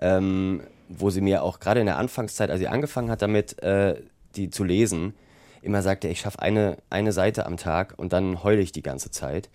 Ähm, 0.00 0.62
wo 0.88 1.10
sie 1.10 1.20
mir 1.20 1.42
auch 1.42 1.60
gerade 1.60 1.80
in 1.80 1.86
der 1.86 1.98
Anfangszeit, 1.98 2.50
als 2.50 2.60
sie 2.60 2.68
angefangen 2.68 3.10
hat 3.10 3.22
damit, 3.22 3.62
äh, 3.62 4.00
die 4.36 4.50
zu 4.50 4.64
lesen, 4.64 5.14
immer 5.62 5.82
sagte, 5.82 6.08
ich 6.08 6.20
schaffe 6.20 6.40
eine, 6.40 6.78
eine 6.90 7.12
Seite 7.12 7.46
am 7.46 7.56
Tag 7.56 7.94
und 7.96 8.12
dann 8.12 8.42
heule 8.42 8.60
ich 8.60 8.72
die 8.72 8.82
ganze 8.82 9.10
Zeit, 9.10 9.50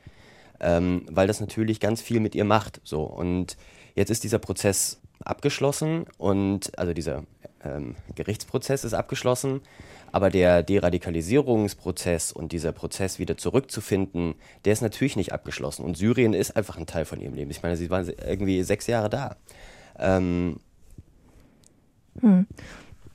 ähm, 0.60 1.06
weil 1.10 1.28
das 1.28 1.40
natürlich 1.40 1.80
ganz 1.80 2.02
viel 2.02 2.20
mit 2.20 2.36
ihr 2.36 2.46
macht. 2.46 2.82
So. 2.84 3.04
Und 3.04 3.58
jetzt 3.96 4.10
ist 4.10 4.24
dieser 4.24 4.40
Prozess 4.40 5.00
abgeschlossen 5.24 6.06
und 6.18 6.78
also 6.78 6.94
dieser 6.94 7.24
ähm, 7.63 7.96
Gerichtsprozess 8.16 8.84
ist 8.84 8.94
abgeschlossen, 8.94 9.62
aber 10.12 10.30
der 10.30 10.63
Deradikalisierungsprozess 10.63 12.32
und 12.32 12.52
dieser 12.52 12.72
Prozess 12.72 13.20
wieder 13.20 13.38
zurückzufinden, 13.38 14.36
der 14.66 14.74
ist 14.74 14.82
natürlich 14.82 15.16
nicht 15.16 15.34
abgeschlossen. 15.34 15.84
Und 15.84 15.98
Syrien 15.98 16.34
ist 16.34 16.56
einfach 16.56 16.78
ein 16.78 16.86
Teil 16.86 17.06
von 17.06 17.20
ihrem 17.20 17.34
Leben. 17.34 17.50
Ich 17.52 17.63
meine, 17.63 17.78
sie 17.78 17.90
waren 17.90 18.12
irgendwie 18.25 18.62
sechs 18.63 18.88
Jahre 18.88 19.10
da. 19.10 19.38
Ähm, 19.98 20.60
hm. 22.22 22.48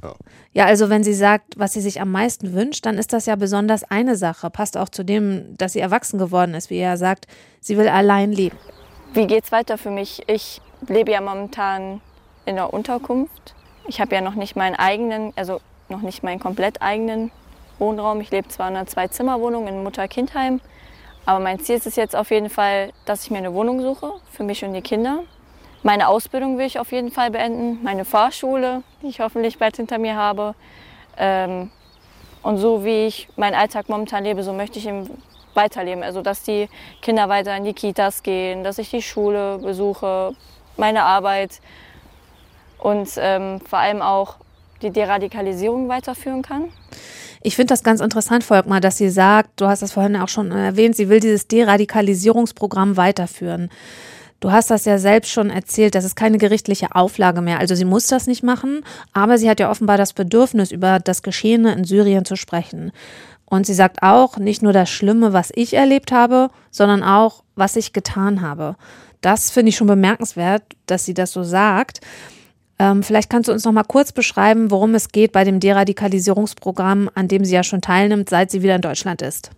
Ja. 0.03 0.15
ja, 0.53 0.65
also 0.67 0.91
wenn 0.91 1.03
sie 1.03 1.15
sagt, 1.15 1.59
was 1.59 1.73
sie 1.73 1.81
sich 1.81 2.01
am 2.01 2.13
meisten 2.13 2.53
wünscht, 2.53 2.87
dann 2.87 2.99
ist 2.99 3.13
das 3.13 3.27
ja 3.27 3.35
besonders 3.35 3.83
eine 3.83 4.17
Sache. 4.17 4.49
Passt 4.49 4.77
auch 4.77 4.89
zu 4.89 5.05
dem, 5.05 5.57
dass 5.57 5.73
sie 5.73 5.81
erwachsen 5.81 6.19
geworden 6.19 6.55
ist, 6.55 6.71
wie 6.71 6.79
er 6.79 6.97
sagt, 6.97 7.27
sie 7.61 7.77
will 7.77 7.89
allein 7.89 8.33
leben. 8.33 8.57
Wie 9.13 9.27
geht's 9.27 9.51
weiter 9.51 9.77
für 9.77 9.91
mich? 9.91 10.23
Ich 10.29 10.61
lebe 10.87 11.11
ja 11.11 11.21
momentan 11.21 12.01
in 12.47 12.57
der 12.57 12.73
Unterkunft. 12.73 13.55
Ich 13.89 14.01
habe 14.01 14.15
ja 14.15 14.21
noch 14.21 14.35
nicht 14.35 14.55
meinen 14.55 14.77
eigenen, 14.77 15.33
also 15.35 15.61
noch 15.89 16.03
nicht 16.03 16.23
meinen 16.23 16.39
komplett 16.39 16.81
eigenen 16.81 17.33
Wohnraum. 17.79 18.21
Ich 18.21 18.31
lebe 18.31 18.49
zwar 18.49 18.69
in 18.69 18.77
einer 18.77 18.87
Zwei-Zimmer-Wohnung 18.87 19.67
in 19.67 19.83
Mutter-Kindheim, 19.83 20.61
aber 21.27 21.41
mein 21.41 21.59
Ziel 21.61 21.77
ist 21.77 21.87
es 21.87 21.97
jetzt 21.97 22.15
auf 22.15 22.31
jeden 22.31 22.51
Fall, 22.51 22.93
dass 23.05 23.25
ich 23.25 23.31
mir 23.31 23.39
eine 23.39 23.53
Wohnung 23.53 23.81
suche 23.81 24.13
für 24.31 24.45
mich 24.45 24.65
und 24.65 24.75
die 24.75 24.83
Kinder. 24.83 25.25
Meine 25.83 26.09
Ausbildung 26.09 26.59
will 26.59 26.67
ich 26.67 26.79
auf 26.79 26.93
jeden 26.93 27.11
Fall 27.11 27.31
beenden, 27.31 27.83
meine 27.83 28.05
Fahrschule, 28.05 28.83
die 29.03 29.09
ich 29.09 29.21
hoffentlich 29.21 29.59
bald 29.59 29.77
hinter 29.77 29.99
mir 29.99 30.17
habe. 30.17 30.55
Ähm, 31.17 31.71
und 32.43 32.59
so 32.59 32.85
wie 32.85 33.07
ich 33.07 33.29
meinen 33.37 33.55
Alltag 33.55 33.89
momentan 33.89 34.25
lebe, 34.25 34.43
so 34.43 34.53
möchte 34.53 34.79
ich 34.79 34.87
ihn 34.87 35.09
weiterleben. 35.55 36.03
Also 36.03 36.23
dass 36.23 36.43
die 36.43 36.69
Kinder 37.03 37.29
weiter 37.29 37.57
in 37.57 37.65
die 37.65 37.75
Kitas 37.75 38.23
gehen, 38.23 38.65
dass 38.65 38.79
ich 38.79 38.91
die 38.91 39.03
Schule 39.03 39.59
besuche, 39.59 40.35
meine 40.77 41.05
Arbeit 41.05 41.61
und 42.79 43.09
ähm, 43.17 43.61
vor 43.61 43.79
allem 43.79 44.03
auch 44.03 44.37
die 44.83 44.91
Deradikalisierung 44.91 45.89
weiterführen 45.89 46.43
kann. 46.43 46.71
Ich 47.43 47.57
finde 47.57 47.73
das 47.73 47.83
ganz 47.83 48.01
interessant, 48.01 48.45
Volkmar, 48.45 48.81
dass 48.81 48.99
sie 48.99 49.11
sagt, 49.11 49.61
du 49.61 49.67
hast 49.67 49.83
das 49.83 49.93
vorhin 49.93 50.17
auch 50.17 50.29
schon 50.29 50.51
erwähnt, 50.51 50.97
sie 50.97 51.09
will 51.09 51.21
dieses 51.21 51.47
Deradikalisierungsprogramm 51.49 52.97
weiterführen. 52.97 53.71
Du 54.41 54.53
hast 54.53 54.71
das 54.71 54.85
ja 54.85 54.99
selbst 54.99 55.33
schon 55.33 55.51
erzählt, 55.51 55.97
das 55.97 56.05
ist 56.05 56.15
keine 56.15 56.39
gerichtliche 56.39 56.95
Auflage 56.95 57.41
mehr. 57.41 57.59
Also 57.59 57.75
sie 57.75 57.85
muss 57.85 58.07
das 58.07 58.29
nicht 58.29 58.45
machen, 58.45 58.85
aber 59.13 59.37
sie 59.37 59.51
hat 59.51 59.59
ja 59.59 59.69
offenbar 59.69 59.99
das 59.99 60.13
Bedürfnis, 60.13 60.71
über 60.71 61.01
das 61.01 61.23
Geschehene 61.23 61.73
in 61.73 61.85
Syrien 61.85 62.25
zu 62.25 62.37
sprechen. 62.37 62.93
Und 63.47 63.67
sie 63.67 63.75
sagt 63.75 64.03
auch, 64.03 64.37
nicht 64.37 64.63
nur 64.63 64.73
das 64.73 64.91
Schlimme, 64.91 65.33
was 65.33 65.51
ich 65.55 65.75
erlebt 65.75 66.13
habe, 66.13 66.51
sondern 66.71 67.03
auch, 67.03 67.43
was 67.57 67.77
ich 67.77 67.93
getan 67.93 68.43
habe. 68.43 68.77
Das 69.21 69.51
finde 69.51 69.71
ich 69.71 69.77
schon 69.77 69.89
bemerkenswert, 69.89 70.63
dass 70.87 71.05
sie 71.05 71.15
das 71.15 71.33
so 71.33 71.43
sagt. 71.43 72.01
Ähm, 72.79 73.03
vielleicht 73.03 73.31
kannst 73.31 73.49
du 73.49 73.53
uns 73.53 73.65
noch 73.65 73.73
mal 73.73 73.83
kurz 73.83 74.13
beschreiben, 74.13 74.71
worum 74.71 74.95
es 74.95 75.09
geht 75.09 75.33
bei 75.33 75.43
dem 75.43 75.59
Deradikalisierungsprogramm, 75.59 77.11
an 77.15 77.27
dem 77.27 77.45
sie 77.45 77.55
ja 77.55 77.65
schon 77.65 77.81
teilnimmt, 77.81 78.31
seit 78.31 78.53
sie 78.53 78.63
wieder 78.63 78.77
in 78.77 78.83
Deutschland 78.83 79.23
ist. 79.23 79.51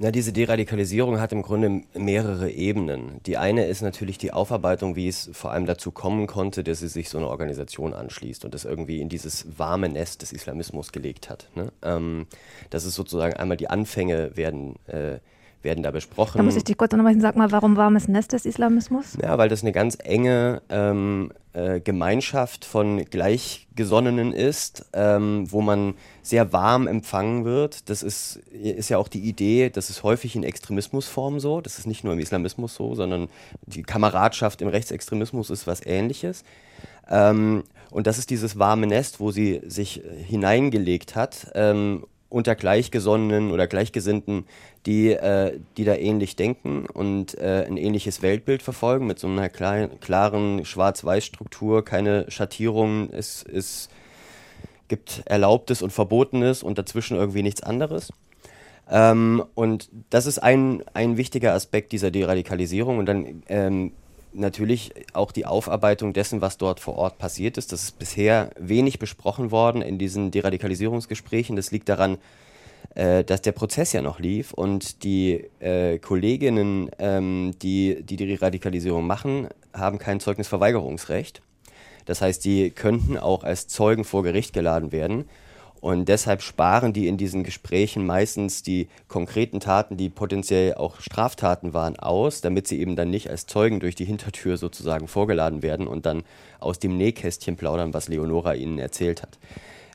Na, 0.00 0.12
diese 0.12 0.32
Deradikalisierung 0.32 1.20
hat 1.20 1.32
im 1.32 1.42
Grunde 1.42 1.82
mehrere 1.92 2.52
Ebenen. 2.52 3.20
Die 3.26 3.36
eine 3.36 3.66
ist 3.66 3.82
natürlich 3.82 4.16
die 4.16 4.32
Aufarbeitung, 4.32 4.94
wie 4.94 5.08
es 5.08 5.28
vor 5.32 5.50
allem 5.50 5.66
dazu 5.66 5.90
kommen 5.90 6.28
konnte, 6.28 6.62
dass 6.62 6.78
sie 6.78 6.88
sich 6.88 7.08
so 7.08 7.18
eine 7.18 7.26
Organisation 7.26 7.94
anschließt 7.94 8.44
und 8.44 8.54
das 8.54 8.64
irgendwie 8.64 9.00
in 9.00 9.08
dieses 9.08 9.58
warme 9.58 9.88
Nest 9.88 10.22
des 10.22 10.32
Islamismus 10.32 10.92
gelegt 10.92 11.28
hat. 11.28 11.50
Ne? 11.56 11.72
Ähm, 11.82 12.28
das 12.70 12.84
ist 12.84 12.94
sozusagen 12.94 13.34
einmal 13.34 13.56
die 13.56 13.70
Anfänge 13.70 14.36
werden 14.36 14.76
äh, 14.86 15.18
werden 15.62 15.82
da 15.82 15.90
besprochen. 15.90 16.38
Da 16.38 16.44
muss 16.44 16.56
ich 16.56 16.64
dich 16.64 16.76
kurz 16.76 16.92
unterbrechen. 16.92 17.20
Sag 17.20 17.36
mal, 17.36 17.50
warum 17.50 17.76
warmes 17.76 18.08
Nest 18.08 18.32
des 18.32 18.44
Islamismus? 18.44 19.16
Ja, 19.20 19.38
weil 19.38 19.48
das 19.48 19.62
eine 19.62 19.72
ganz 19.72 19.98
enge 20.02 20.62
ähm, 20.68 21.32
äh, 21.52 21.80
Gemeinschaft 21.80 22.64
von 22.64 23.04
Gleichgesonnenen 23.04 24.32
ist, 24.32 24.86
ähm, 24.92 25.50
wo 25.50 25.60
man 25.60 25.94
sehr 26.22 26.52
warm 26.52 26.86
empfangen 26.86 27.44
wird. 27.44 27.88
Das 27.88 28.02
ist, 28.02 28.36
ist 28.52 28.88
ja 28.88 28.98
auch 28.98 29.08
die 29.08 29.20
Idee, 29.20 29.70
das 29.70 29.90
ist 29.90 30.02
häufig 30.02 30.36
in 30.36 30.44
Extremismusform 30.44 31.40
so. 31.40 31.60
Das 31.60 31.78
ist 31.78 31.86
nicht 31.86 32.04
nur 32.04 32.12
im 32.12 32.18
Islamismus 32.20 32.74
so, 32.74 32.94
sondern 32.94 33.28
die 33.66 33.82
Kameradschaft 33.82 34.62
im 34.62 34.68
Rechtsextremismus 34.68 35.50
ist 35.50 35.66
was 35.66 35.84
Ähnliches. 35.84 36.44
Ähm, 37.08 37.64
und 37.90 38.06
das 38.06 38.18
ist 38.18 38.30
dieses 38.30 38.58
warme 38.58 38.86
Nest, 38.86 39.18
wo 39.18 39.30
sie 39.30 39.60
sich 39.66 40.02
hineingelegt 40.26 41.16
hat 41.16 41.50
ähm, 41.54 42.04
unter 42.28 42.54
Gleichgesonnenen 42.54 43.52
oder 43.52 43.66
Gleichgesinnten, 43.66 44.46
die, 44.86 45.12
äh, 45.12 45.58
die 45.76 45.84
da 45.84 45.94
ähnlich 45.94 46.36
denken 46.36 46.86
und 46.86 47.38
äh, 47.38 47.64
ein 47.66 47.76
ähnliches 47.76 48.22
Weltbild 48.22 48.62
verfolgen 48.62 49.06
mit 49.06 49.18
so 49.18 49.26
einer 49.26 49.48
klar, 49.48 49.88
klaren 50.00 50.64
Schwarz-Weiß-Struktur, 50.64 51.84
keine 51.84 52.30
Schattierungen, 52.30 53.12
es, 53.12 53.44
es 53.44 53.88
gibt 54.88 55.22
Erlaubtes 55.26 55.82
und 55.82 55.92
Verbotenes 55.92 56.62
und 56.62 56.78
dazwischen 56.78 57.16
irgendwie 57.16 57.42
nichts 57.42 57.62
anderes. 57.62 58.10
Ähm, 58.90 59.44
und 59.54 59.88
das 60.10 60.26
ist 60.26 60.38
ein, 60.38 60.82
ein 60.94 61.16
wichtiger 61.16 61.52
Aspekt 61.52 61.92
dieser 61.92 62.10
Deradikalisierung. 62.10 62.98
Und 62.98 63.06
dann 63.06 63.42
ähm, 63.48 63.92
natürlich 64.32 64.92
auch 65.12 65.32
die 65.32 65.46
Aufarbeitung 65.46 66.12
dessen, 66.12 66.40
was 66.40 66.58
dort 66.58 66.80
vor 66.80 66.96
Ort 66.96 67.18
passiert 67.18 67.58
ist. 67.58 67.72
Das 67.72 67.82
ist 67.82 67.98
bisher 67.98 68.50
wenig 68.58 68.98
besprochen 68.98 69.50
worden 69.50 69.82
in 69.82 69.98
diesen 69.98 70.30
Deradikalisierungsgesprächen. 70.30 71.56
Das 71.56 71.70
liegt 71.70 71.88
daran, 71.88 72.18
äh, 72.94 73.24
dass 73.24 73.42
der 73.42 73.52
Prozess 73.52 73.92
ja 73.92 74.02
noch 74.02 74.18
lief 74.18 74.52
und 74.52 75.02
die 75.04 75.44
äh, 75.60 75.98
Kolleginnen, 75.98 76.90
ähm, 76.98 77.54
die, 77.62 78.02
die 78.02 78.16
die 78.16 78.34
Radikalisierung 78.34 79.06
machen, 79.06 79.48
haben 79.72 79.98
kein 79.98 80.20
Zeugnisverweigerungsrecht. 80.20 81.42
Das 82.06 82.22
heißt, 82.22 82.44
die 82.44 82.70
könnten 82.70 83.18
auch 83.18 83.44
als 83.44 83.68
Zeugen 83.68 84.04
vor 84.04 84.22
Gericht 84.22 84.52
geladen 84.52 84.92
werden. 84.92 85.26
Und 85.80 86.08
deshalb 86.08 86.42
sparen 86.42 86.92
die 86.92 87.06
in 87.06 87.16
diesen 87.16 87.44
Gesprächen 87.44 88.04
meistens 88.04 88.62
die 88.62 88.88
konkreten 89.06 89.60
Taten, 89.60 89.96
die 89.96 90.08
potenziell 90.08 90.74
auch 90.74 91.00
Straftaten 91.00 91.72
waren, 91.72 91.98
aus, 91.98 92.40
damit 92.40 92.66
sie 92.66 92.80
eben 92.80 92.96
dann 92.96 93.10
nicht 93.10 93.30
als 93.30 93.46
Zeugen 93.46 93.80
durch 93.80 93.94
die 93.94 94.04
Hintertür 94.04 94.56
sozusagen 94.56 95.08
vorgeladen 95.08 95.62
werden 95.62 95.86
und 95.86 96.06
dann 96.06 96.24
aus 96.58 96.78
dem 96.78 96.96
Nähkästchen 96.96 97.56
plaudern, 97.56 97.94
was 97.94 98.08
Leonora 98.08 98.54
ihnen 98.54 98.78
erzählt 98.78 99.22
hat. 99.22 99.38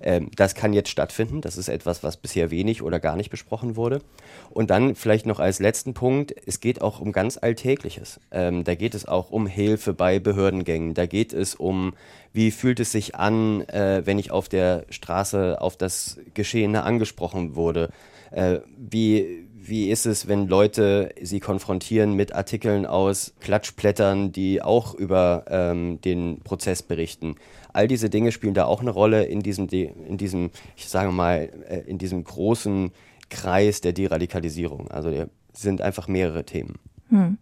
Ähm, 0.03 0.29
das 0.35 0.53
kann 0.53 0.73
jetzt 0.73 0.89
stattfinden. 0.89 1.41
Das 1.41 1.57
ist 1.57 1.69
etwas, 1.69 2.03
was 2.03 2.17
bisher 2.17 2.51
wenig 2.51 2.81
oder 2.81 2.99
gar 2.99 3.15
nicht 3.15 3.29
besprochen 3.29 3.75
wurde. 3.75 4.01
Und 4.49 4.69
dann 4.69 4.95
vielleicht 4.95 5.25
noch 5.25 5.39
als 5.39 5.59
letzten 5.59 5.93
Punkt, 5.93 6.35
es 6.45 6.59
geht 6.59 6.81
auch 6.81 6.99
um 6.99 7.11
ganz 7.11 7.37
Alltägliches. 7.37 8.19
Ähm, 8.31 8.63
da 8.63 8.75
geht 8.75 8.93
es 8.93 9.07
auch 9.07 9.31
um 9.31 9.47
Hilfe 9.47 9.93
bei 9.93 10.19
Behördengängen. 10.19 10.93
Da 10.93 11.05
geht 11.05 11.33
es 11.33 11.55
um, 11.55 11.93
wie 12.33 12.51
fühlt 12.51 12.79
es 12.79 12.91
sich 12.91 13.15
an, 13.15 13.61
äh, 13.69 14.01
wenn 14.05 14.19
ich 14.19 14.31
auf 14.31 14.49
der 14.49 14.85
Straße 14.89 15.61
auf 15.61 15.77
das 15.77 16.19
Geschehene 16.33 16.83
angesprochen 16.83 17.55
wurde. 17.55 17.89
Äh, 18.31 18.59
wie, 18.77 19.42
wie 19.65 19.89
ist 19.89 20.05
es, 20.05 20.27
wenn 20.27 20.47
Leute 20.47 21.13
sie 21.21 21.39
konfrontieren 21.39 22.13
mit 22.13 22.33
Artikeln 22.33 22.85
aus 22.85 23.33
Klatschblättern, 23.39 24.31
die 24.31 24.61
auch 24.61 24.93
über 24.93 25.45
ähm, 25.47 26.01
den 26.01 26.41
Prozess 26.41 26.83
berichten? 26.83 27.35
All 27.71 27.87
diese 27.87 28.09
Dinge 28.09 28.31
spielen 28.31 28.53
da 28.53 28.65
auch 28.65 28.81
eine 28.81 28.91
Rolle 28.91 29.23
in 29.23 29.39
diesem, 29.39 29.69
in 29.69 30.17
diesem 30.17 30.51
ich 30.75 30.89
sage 30.89 31.11
mal, 31.11 31.49
äh, 31.67 31.79
in 31.87 31.97
diesem 31.97 32.23
großen 32.23 32.91
Kreis 33.29 33.79
der 33.79 33.93
Deradikalisierung. 33.93 34.91
Also 34.91 35.11
sind 35.53 35.81
einfach 35.81 36.07
mehrere 36.07 36.43
Themen. 36.43 36.75
Hm. 37.09 37.37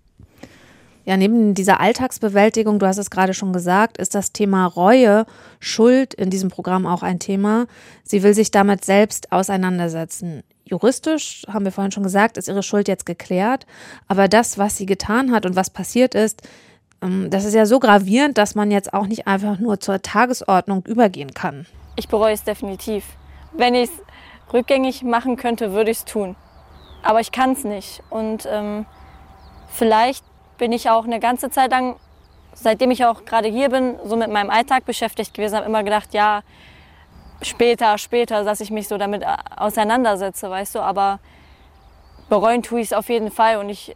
Ja, 1.03 1.17
neben 1.17 1.55
dieser 1.55 1.79
Alltagsbewältigung, 1.79 2.77
du 2.77 2.85
hast 2.85 2.99
es 2.99 3.09
gerade 3.09 3.33
schon 3.33 3.53
gesagt, 3.53 3.97
ist 3.97 4.13
das 4.13 4.31
Thema 4.31 4.67
Reue, 4.67 5.25
Schuld 5.59 6.13
in 6.13 6.29
diesem 6.29 6.49
Programm 6.49 6.85
auch 6.85 7.01
ein 7.01 7.17
Thema. 7.17 7.65
Sie 8.03 8.21
will 8.21 8.35
sich 8.35 8.51
damit 8.51 8.85
selbst 8.85 9.31
auseinandersetzen. 9.31 10.43
Juristisch, 10.71 11.43
haben 11.51 11.65
wir 11.65 11.73
vorhin 11.73 11.91
schon 11.91 12.03
gesagt, 12.03 12.37
ist 12.37 12.47
ihre 12.47 12.63
Schuld 12.63 12.87
jetzt 12.87 13.05
geklärt. 13.05 13.65
Aber 14.07 14.29
das, 14.29 14.57
was 14.57 14.77
sie 14.77 14.85
getan 14.85 15.31
hat 15.31 15.45
und 15.45 15.57
was 15.57 15.69
passiert 15.69 16.15
ist, 16.15 16.43
ähm, 17.01 17.29
das 17.29 17.43
ist 17.43 17.53
ja 17.53 17.65
so 17.65 17.79
gravierend, 17.79 18.37
dass 18.37 18.55
man 18.55 18.71
jetzt 18.71 18.93
auch 18.93 19.05
nicht 19.05 19.27
einfach 19.27 19.59
nur 19.59 19.81
zur 19.81 20.01
Tagesordnung 20.01 20.85
übergehen 20.85 21.33
kann. 21.33 21.65
Ich 21.97 22.07
bereue 22.07 22.33
es 22.33 22.45
definitiv. 22.45 23.03
Wenn 23.51 23.75
ich 23.75 23.89
es 23.89 24.53
rückgängig 24.53 25.03
machen 25.03 25.35
könnte, 25.35 25.73
würde 25.73 25.91
ich 25.91 25.97
es 25.97 26.05
tun. 26.05 26.37
Aber 27.03 27.19
ich 27.19 27.33
kann 27.33 27.51
es 27.51 27.65
nicht. 27.65 28.01
Und 28.09 28.47
ähm, 28.49 28.85
vielleicht 29.67 30.23
bin 30.57 30.71
ich 30.71 30.89
auch 30.89 31.03
eine 31.03 31.19
ganze 31.19 31.49
Zeit 31.49 31.71
lang, 31.71 31.97
seitdem 32.53 32.91
ich 32.91 33.03
auch 33.03 33.25
gerade 33.25 33.49
hier 33.49 33.67
bin, 33.67 33.95
so 34.05 34.15
mit 34.15 34.31
meinem 34.31 34.49
Alltag 34.49 34.85
beschäftigt 34.85 35.33
gewesen, 35.33 35.57
habe 35.57 35.65
immer 35.65 35.83
gedacht, 35.83 36.13
ja, 36.13 36.43
später, 37.41 37.97
später, 37.97 38.43
dass 38.43 38.59
ich 38.59 38.71
mich 38.71 38.87
so 38.87 38.97
damit 38.97 39.23
äh, 39.23 39.27
auseinandersetze, 39.55 40.49
weißt 40.49 40.75
du. 40.75 40.79
Aber 40.79 41.19
bereuen 42.29 42.63
tue 42.63 42.81
ich 42.81 42.87
es 42.87 42.93
auf 42.93 43.09
jeden 43.09 43.31
Fall. 43.31 43.57
Und 43.57 43.69
ich 43.69 43.95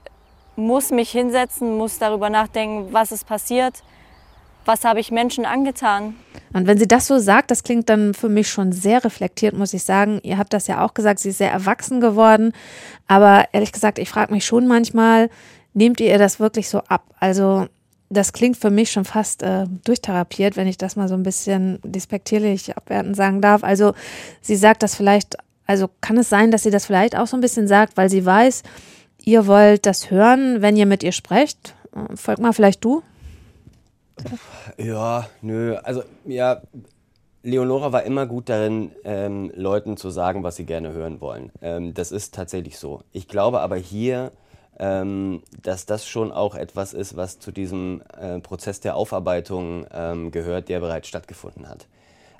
muss 0.56 0.92
mich 0.92 1.12
hinsetzen, 1.12 1.78
muss 1.78 2.00
darüber 2.00 2.30
nachdenken, 2.30 2.92
was 2.92 3.12
ist 3.12 3.28
passiert, 3.28 3.84
was 4.66 4.84
habe 4.84 5.00
ich 5.00 5.12
Menschen 5.12 5.46
angetan. 5.46 6.16
Und 6.54 6.68
wenn 6.68 6.78
sie 6.78 6.88
das 6.88 7.08
so 7.08 7.20
sagt, 7.20 7.52
das 7.52 7.64
klingt 7.64 7.90
dann 7.90 8.14
für 8.14 8.30
mich 8.30 8.50
schon 8.50 8.72
sehr 8.72 9.04
reflektiert, 9.04 9.56
muss 9.56 9.74
ich 9.74 9.84
sagen. 9.84 10.20
Ihr 10.24 10.38
habt 10.38 10.54
das 10.54 10.68
ja 10.68 10.84
auch 10.84 10.94
gesagt, 10.94 11.20
sie 11.20 11.30
ist 11.30 11.38
sehr 11.38 11.52
erwachsen 11.52 12.00
geworden. 12.00 12.54
Aber 13.08 13.46
ehrlich 13.52 13.72
gesagt, 13.72 14.00
ich 14.00 14.10
frage 14.10 14.34
mich 14.34 14.46
schon 14.46 14.66
manchmal, 14.66 15.30
nehmt 15.74 16.00
ihr 16.00 16.18
das 16.18 16.40
wirklich 16.40 16.70
so 16.70 16.80
ab? 16.88 17.04
Also 17.20 17.68
das 18.09 18.33
klingt 18.33 18.57
für 18.57 18.69
mich 18.69 18.91
schon 18.91 19.05
fast 19.05 19.43
äh, 19.43 19.65
durchtherapiert, 19.83 20.55
wenn 20.55 20.67
ich 20.67 20.77
das 20.77 20.95
mal 20.95 21.07
so 21.07 21.15
ein 21.15 21.24
bisschen 21.24 21.79
despektierlich 21.83 22.77
abwertend 22.77 23.15
sagen 23.15 23.41
darf. 23.41 23.63
Also 23.63 23.94
sie 24.41 24.55
sagt 24.55 24.83
das 24.83 24.96
vielleicht, 24.96 25.37
also 25.65 25.89
kann 26.01 26.18
es 26.18 26.29
sein, 26.29 26.51
dass 26.51 26.63
sie 26.63 26.72
das 26.72 26.85
vielleicht 26.85 27.18
auch 27.18 27.27
so 27.27 27.37
ein 27.37 27.41
bisschen 27.41 27.68
sagt, 27.68 27.98
weil 27.98 28.09
sie 28.09 28.25
weiß, 28.25 28.63
ihr 29.24 29.48
wollt 29.48 29.85
das 29.85 30.11
hören, 30.11 30.61
wenn 30.61 30.77
ihr 30.77 30.85
mit 30.85 31.03
ihr 31.03 31.11
sprecht. 31.11 31.75
Folgt 32.15 32.41
mal 32.41 32.53
vielleicht 32.53 32.83
du? 32.83 33.01
Ja, 34.77 35.27
nö. 35.41 35.75
Also, 35.83 36.03
ja, 36.25 36.61
Leonora 37.44 37.91
war 37.91 38.03
immer 38.03 38.25
gut 38.25 38.50
darin, 38.50 38.91
ähm, 39.03 39.51
Leuten 39.55 39.98
zu 39.98 40.09
sagen, 40.09 40.44
was 40.44 40.55
sie 40.55 40.65
gerne 40.65 40.91
hören 40.94 41.22
wollen. 41.22 41.51
Ähm, 41.61 41.94
das 41.94 42.11
ist 42.11 42.33
tatsächlich 42.33 42.77
so. 42.77 43.01
Ich 43.11 43.27
glaube 43.27 43.61
aber 43.61 43.75
hier, 43.75 44.31
ähm, 44.79 45.42
dass 45.61 45.85
das 45.85 46.07
schon 46.07 46.31
auch 46.31 46.55
etwas 46.55 46.94
ist, 46.94 47.16
was 47.16 47.40
zu 47.40 47.51
diesem 47.51 48.01
äh, 48.20 48.40
Prozess 48.40 48.79
der 48.79 48.96
Aufarbeitung 48.96 49.85
ähm, 49.92 50.31
gehört, 50.31 50.70
der 50.70 50.79
bereits 50.79 51.07
stattgefunden 51.07 51.70
hat. 51.70 51.88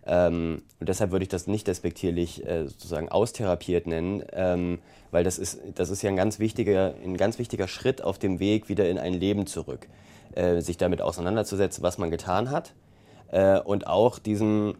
Ähm, 0.06 0.62
und 0.80 0.89
deshalb 0.89 1.12
würde 1.12 1.24
ich 1.24 1.30
das 1.30 1.48
nicht 1.48 1.67
despektierlich 1.67 2.45
äh, 2.45 2.67
sozusagen 2.67 3.10
austherapiert 3.10 3.88
nennen, 3.88 4.24
ähm, 4.34 4.80
weil 5.12 5.24
das 5.24 5.38
ist, 5.38 5.60
das 5.74 5.89
ist 5.89 6.02
ja 6.02 6.10
ein 6.10 6.15
ganz, 6.15 6.39
wichtiger, 6.39 6.93
ein 7.04 7.17
ganz 7.17 7.39
wichtiger 7.39 7.67
Schritt 7.67 8.02
auf 8.04 8.19
dem 8.19 8.39
Weg 8.39 8.69
wieder 8.69 8.88
in 8.89 9.00
ein 9.00 9.13
Leben 9.13 9.48
zurück. 9.48 9.88
Äh, 10.36 10.60
sich 10.60 10.76
damit 10.76 11.02
auseinanderzusetzen, 11.02 11.82
was 11.82 11.98
man 11.98 12.12
getan 12.12 12.52
hat 12.52 12.74
äh, 13.32 13.58
und 13.58 13.88
auch 13.88 14.19
diesem, 14.19 14.76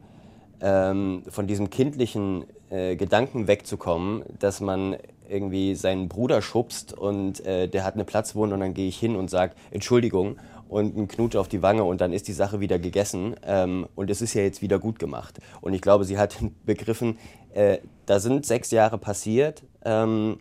ähm, 0.60 1.24
von 1.30 1.48
diesem 1.48 1.70
kindlichen 1.70 2.44
äh, 2.70 2.96
Gedanken 2.96 3.48
wegzukommen, 3.48 4.24
dass 4.40 4.62
man 4.62 4.98
irgendwie 5.30 5.76
seinen 5.76 6.08
Bruder 6.08 6.42
schubst 6.42 6.94
und 6.94 7.46
äh, 7.46 7.68
der 7.68 7.84
hat 7.84 7.96
eine 7.96 8.06
Platzwunde 8.06 8.56
und 8.56 8.62
dann 8.62 8.74
gehe 8.74 8.88
ich 8.88 8.98
hin 8.98 9.16
und 9.16 9.30
sage 9.30 9.54
Entschuldigung 9.72 10.38
und 10.68 10.98
ein 10.98 11.08
Knutsch 11.08 11.36
auf 11.36 11.48
die 11.48 11.62
Wange 11.62 11.84
und 11.84 12.02
dann 12.02 12.14
ist 12.14 12.28
die 12.28 12.34
Sache 12.34 12.60
wieder 12.60 12.80
gegessen 12.80 13.36
ähm, 13.44 13.88
und 13.96 14.10
es 14.10 14.22
ist 14.22 14.34
ja 14.34 14.42
jetzt 14.42 14.62
wieder 14.62 14.80
gut 14.80 15.00
gemacht. 15.00 15.40
Und 15.62 15.74
ich 15.74 15.82
glaube, 15.82 16.06
sie 16.06 16.18
hat 16.18 16.38
begriffen, 16.66 17.18
äh, 17.54 17.80
da 18.06 18.20
sind 18.20 18.46
sechs 18.46 18.72
Jahre 18.72 18.98
passiert, 18.98 19.64
ähm, 19.84 20.40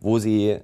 wo 0.00 0.18
sie 0.18 0.58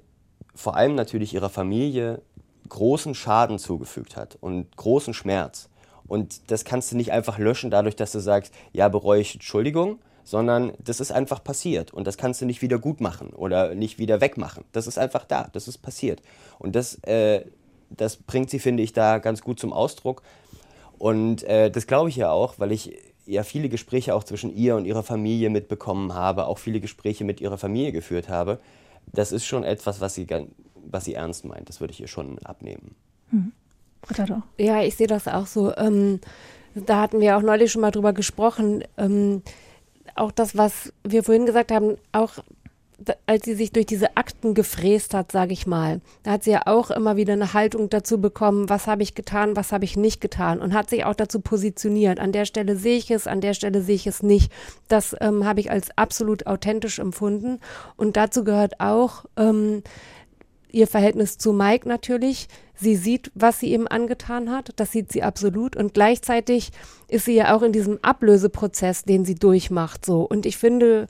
vor 0.55 0.77
allem 0.77 0.95
natürlich 0.95 1.35
ihrer 1.35 1.51
Familie 1.51 2.23
großen 2.69 3.15
Schaden 3.15 3.59
zugefügt 3.59 4.17
hat 4.17 4.37
und 4.41 4.77
großen 4.77 5.15
Schmerz. 5.15 5.69
Und 6.07 6.51
das 6.51 6.65
kannst 6.65 6.93
du 6.93 6.97
nicht 6.97 7.13
einfach 7.13 7.39
löschen 7.39 7.71
dadurch, 7.71 7.97
dass 7.97 8.13
du 8.13 8.21
sagst, 8.21 8.55
ja, 8.73 8.89
bereue 8.89 9.21
ich 9.21 9.35
Entschuldigung, 9.35 9.99
sondern 10.27 10.73
das 10.83 10.99
ist 10.99 11.13
einfach 11.13 11.43
passiert 11.43 11.95
und 11.95 12.05
das 12.05 12.19
kannst 12.19 12.43
du 12.43 12.47
nicht 12.47 12.61
wieder 12.61 12.81
gut 12.81 13.01
machen 13.01 13.29
oder 13.31 13.77
nicht 13.77 14.01
wieder 14.01 14.21
wegmachen. 14.21 14.65
Das 14.73 14.89
ist 14.89 14.99
einfach 14.99 15.25
da, 15.25 15.49
das 15.53 15.69
ist 15.69 15.79
passiert. 15.79 16.21
Und 16.59 16.75
das, 16.75 16.97
äh, 17.05 17.45
das 17.91 18.17
bringt 18.17 18.51
sie, 18.51 18.59
finde 18.59 18.83
ich, 18.83 18.93
da 18.93 19.19
ganz 19.19 19.41
gut 19.41 19.61
zum 19.61 19.73
Ausdruck. 19.73 20.23
Und 20.99 21.45
äh, 21.45 21.71
das 21.71 21.87
glaube 21.87 22.09
ich 22.09 22.17
ja 22.17 22.33
auch, 22.33 22.59
weil 22.59 22.73
ich 22.73 22.99
ja 23.25 23.45
viele 23.45 23.69
Gespräche 23.69 24.17
auch 24.17 24.25
zwischen 24.25 24.53
ihr 24.53 24.75
und 24.75 24.85
ihrer 24.85 25.05
Familie 25.05 25.49
mitbekommen 25.49 26.13
habe, 26.13 26.47
auch 26.47 26.59
viele 26.59 26.81
Gespräche 26.81 27.25
mit 27.25 27.41
ihrer 27.41 27.57
Familie 27.57 27.93
geführt 27.93 28.29
habe. 28.29 28.59
Das 29.13 29.31
ist 29.31 29.45
schon 29.45 29.63
etwas, 29.63 30.01
was 30.01 30.17
sie, 30.17 30.27
was 30.75 31.05
sie 31.05 31.15
ernst 31.15 31.45
meint. 31.45 31.69
Das 31.69 31.81
würde 31.81 31.93
ich 31.93 32.01
ihr 32.01 32.09
schon 32.09 32.41
abnehmen. 32.41 32.97
Hm. 33.31 33.53
Ja, 34.59 34.83
ich 34.83 34.97
sehe 34.97 35.07
das 35.07 35.29
auch 35.29 35.47
so. 35.47 35.73
Ähm, 35.77 36.21
da 36.75 37.01
hatten 37.01 37.21
wir 37.21 37.37
auch 37.37 37.43
neulich 37.43 37.71
schon 37.71 37.83
mal 37.83 37.93
drüber 37.93 38.13
gesprochen. 38.13 38.83
Ähm, 38.97 39.43
auch 40.15 40.33
das, 40.33 40.57
was 40.57 40.93
wir 41.05 41.25
vorhin 41.25 41.47
gesagt 41.47 41.73
haben, 41.73 41.97
auch 42.13 42.35
als 43.27 43.45
sie 43.45 43.55
sich 43.55 43.73
durch 43.73 43.87
diese 43.87 44.17
Akten 44.17 44.55
gefräst 44.55 45.13
hat, 45.13 45.31
sage 45.31 45.53
ich 45.53 45.67
mal, 45.67 46.01
da 46.23 46.33
hat 46.33 46.45
sie 46.45 46.53
ja 46.53 46.63
auch 46.67 46.91
immer 46.91 47.17
wieder 47.17 47.35
eine 47.35 47.53
Haltung 47.53 47.91
dazu 47.91 48.21
bekommen, 48.21 48.71
was 48.71 48.87
habe 48.87 49.03
ich 49.03 49.15
getan, 49.15 49.55
was 49.55 49.73
habe 49.73 49.85
ich 49.85 49.97
nicht 49.97 50.21
getan 50.21 50.61
und 50.61 50.73
hat 50.73 50.89
sich 50.89 51.05
auch 51.05 51.15
dazu 51.15 51.41
positioniert. 51.41 52.19
An 52.19 52.33
der 52.33 52.47
Stelle 52.47 52.77
sehe 52.77 52.97
ich 52.97 53.11
es, 53.11 53.27
an 53.27 53.41
der 53.41 53.53
Stelle 53.53 53.83
sehe 53.83 53.97
ich 53.97 54.07
es 54.07 54.23
nicht. 54.23 54.51
Das 54.89 55.15
ähm, 55.21 55.45
habe 55.45 55.61
ich 55.61 55.71
als 55.71 55.97
absolut 55.97 56.47
authentisch 56.47 56.99
empfunden 56.99 57.61
und 57.97 58.17
dazu 58.17 58.45
gehört 58.45 58.81
auch 58.81 59.27
ähm, 59.37 59.83
ihr 60.71 60.87
Verhältnis 60.87 61.39
zu 61.39 61.53
Mike 61.53 61.89
natürlich. 61.89 62.49
Sie 62.75 62.97
sieht, 62.97 63.31
was 63.35 63.61
sie 63.61 63.73
ihm 63.73 63.87
angetan 63.89 64.51
hat, 64.51 64.71
das 64.77 64.93
sieht 64.93 65.11
sie 65.11 65.23
absolut 65.23 65.77
und 65.77 65.95
gleichzeitig 65.95 66.73
ist 67.09 67.25
sie 67.25 67.35
ja 67.35 67.57
auch 67.57 67.63
in 67.63 67.73
diesem 67.73 67.99
Ablöseprozess, 68.03 69.05
den 69.05 69.25
sie 69.25 69.35
durchmacht, 69.35 70.05
so. 70.05 70.23
Und 70.23 70.45
ich 70.45 70.59
finde, 70.59 71.07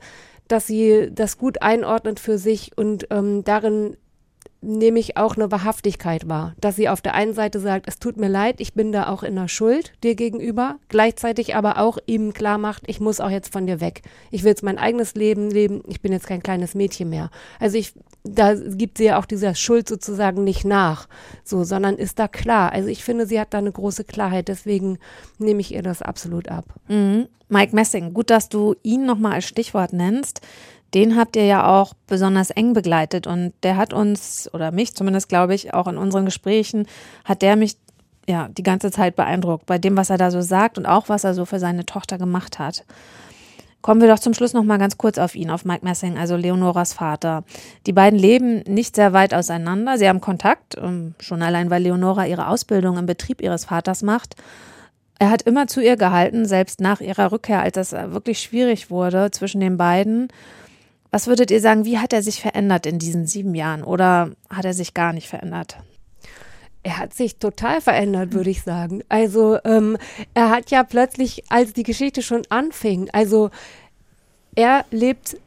dass 0.47 0.67
sie 0.67 1.09
das 1.11 1.37
gut 1.37 1.61
einordnet 1.61 2.19
für 2.19 2.37
sich 2.37 2.77
und 2.77 3.07
ähm, 3.09 3.43
darin 3.43 3.97
nehme 4.67 4.99
ich 4.99 5.15
auch 5.15 5.37
eine 5.37 5.49
Wahrhaftigkeit 5.49 6.27
wahr, 6.27 6.53
dass 6.59 6.75
sie 6.75 6.89
auf 6.89 7.01
der 7.01 7.15
einen 7.15 7.33
Seite 7.33 7.59
sagt, 7.59 7.87
es 7.87 7.99
tut 7.99 8.17
mir 8.17 8.27
leid, 8.27 8.59
ich 8.59 8.73
bin 8.73 8.91
da 8.91 9.07
auch 9.07 9.23
in 9.23 9.35
der 9.35 9.47
Schuld 9.47 9.93
dir 10.03 10.15
gegenüber, 10.15 10.75
gleichzeitig 10.89 11.55
aber 11.55 11.79
auch 11.79 11.97
ihm 12.05 12.33
klar 12.33 12.57
macht, 12.57 12.83
ich 12.85 12.99
muss 12.99 13.21
auch 13.21 13.29
jetzt 13.29 13.53
von 13.53 13.65
dir 13.65 13.79
weg. 13.79 14.01
Ich 14.29 14.43
will 14.43 14.49
jetzt 14.49 14.63
mein 14.63 14.77
eigenes 14.77 15.15
Leben 15.15 15.49
leben, 15.49 15.81
ich 15.87 16.01
bin 16.01 16.11
jetzt 16.11 16.27
kein 16.27 16.43
kleines 16.43 16.75
Mädchen 16.75 17.09
mehr. 17.09 17.29
Also 17.59 17.77
ich, 17.77 17.93
da 18.25 18.55
gibt 18.55 18.97
sie 18.97 19.05
ja 19.05 19.19
auch 19.19 19.25
dieser 19.25 19.55
Schuld 19.55 19.87
sozusagen 19.87 20.43
nicht 20.43 20.65
nach, 20.65 21.07
so, 21.45 21.63
sondern 21.63 21.95
ist 21.95 22.19
da 22.19 22.27
klar. 22.27 22.73
Also 22.73 22.89
ich 22.89 23.05
finde, 23.05 23.25
sie 23.25 23.39
hat 23.39 23.53
da 23.53 23.59
eine 23.59 23.71
große 23.71 24.03
Klarheit, 24.03 24.49
deswegen 24.49 24.99
nehme 25.39 25.61
ich 25.61 25.73
ihr 25.73 25.81
das 25.81 26.01
absolut 26.01 26.49
ab. 26.49 26.65
Mhm. 26.89 27.27
Mike 27.49 27.73
Messing, 27.73 28.13
gut, 28.13 28.29
dass 28.29 28.49
du 28.49 28.75
ihn 28.83 29.05
nochmal 29.05 29.35
als 29.35 29.45
Stichwort 29.45 29.93
nennst 29.93 30.41
den 30.93 31.17
habt 31.17 31.35
ihr 31.35 31.45
ja 31.45 31.67
auch 31.67 31.93
besonders 32.07 32.49
eng 32.49 32.73
begleitet 32.73 33.27
und 33.27 33.53
der 33.63 33.77
hat 33.77 33.93
uns, 33.93 34.49
oder 34.53 34.71
mich 34.71 34.95
zumindest, 34.95 35.29
glaube 35.29 35.53
ich, 35.53 35.73
auch 35.73 35.87
in 35.87 35.97
unseren 35.97 36.25
Gesprächen, 36.25 36.87
hat 37.25 37.41
der 37.41 37.55
mich 37.55 37.77
ja 38.27 38.49
die 38.49 38.63
ganze 38.63 38.91
Zeit 38.91 39.15
beeindruckt 39.15 39.65
bei 39.65 39.77
dem, 39.77 39.97
was 39.97 40.09
er 40.09 40.17
da 40.17 40.31
so 40.31 40.41
sagt 40.41 40.77
und 40.77 40.85
auch 40.85 41.09
was 41.09 41.23
er 41.23 41.33
so 41.33 41.45
für 41.45 41.59
seine 41.59 41.85
Tochter 41.85 42.17
gemacht 42.17 42.59
hat. 42.59 42.83
Kommen 43.81 44.01
wir 44.01 44.09
doch 44.09 44.19
zum 44.19 44.33
Schluss 44.33 44.53
noch 44.53 44.63
mal 44.63 44.79
ganz 44.79 44.97
kurz 44.97 45.17
auf 45.17 45.35
ihn, 45.35 45.49
auf 45.49 45.63
Mike 45.63 45.85
Messing, 45.85 46.17
also 46.17 46.35
Leonoras 46.35 46.93
Vater. 46.93 47.43
Die 47.85 47.93
beiden 47.93 48.19
leben 48.19 48.61
nicht 48.67 48.95
sehr 48.95 49.13
weit 49.13 49.33
auseinander. 49.33 49.97
Sie 49.97 50.09
haben 50.09 50.19
Kontakt, 50.19 50.75
ähm, 50.77 51.15
schon 51.19 51.41
allein, 51.41 51.69
weil 51.69 51.83
Leonora 51.83 52.25
ihre 52.25 52.47
Ausbildung 52.47 52.97
im 52.97 53.05
Betrieb 53.05 53.41
ihres 53.41 53.65
Vaters 53.65 54.01
macht. 54.01 54.35
Er 55.19 55.29
hat 55.29 55.43
immer 55.43 55.67
zu 55.67 55.81
ihr 55.81 55.95
gehalten, 55.95 56.45
selbst 56.45 56.81
nach 56.81 57.01
ihrer 57.01 57.31
Rückkehr, 57.31 57.61
als 57.61 57.77
es 57.77 57.91
wirklich 57.93 58.39
schwierig 58.39 58.91
wurde 58.91 59.31
zwischen 59.31 59.61
den 59.61 59.77
beiden. 59.77 60.27
Was 61.11 61.27
würdet 61.27 61.51
ihr 61.51 61.61
sagen, 61.61 61.85
wie 61.85 61.99
hat 61.99 62.13
er 62.13 62.21
sich 62.21 62.41
verändert 62.41 62.85
in 62.85 62.99
diesen 62.99 63.25
sieben 63.25 63.55
Jahren 63.55 63.83
oder 63.83 64.31
hat 64.49 64.65
er 64.65 64.73
sich 64.73 64.93
gar 64.93 65.13
nicht 65.13 65.27
verändert? 65.27 65.77
Er 66.83 66.99
hat 66.99 67.13
sich 67.13 67.37
total 67.37 67.81
verändert, 67.81 68.33
würde 68.33 68.49
ich 68.49 68.63
sagen. 68.63 69.03
Also 69.09 69.57
ähm, 69.63 69.97
er 70.33 70.49
hat 70.49 70.71
ja 70.71 70.83
plötzlich, 70.83 71.43
als 71.49 71.73
die 71.73 71.83
Geschichte 71.83 72.21
schon 72.21 72.43
anfing, 72.49 73.09
also 73.11 73.49
er 74.55 74.85
lebt 74.91 75.37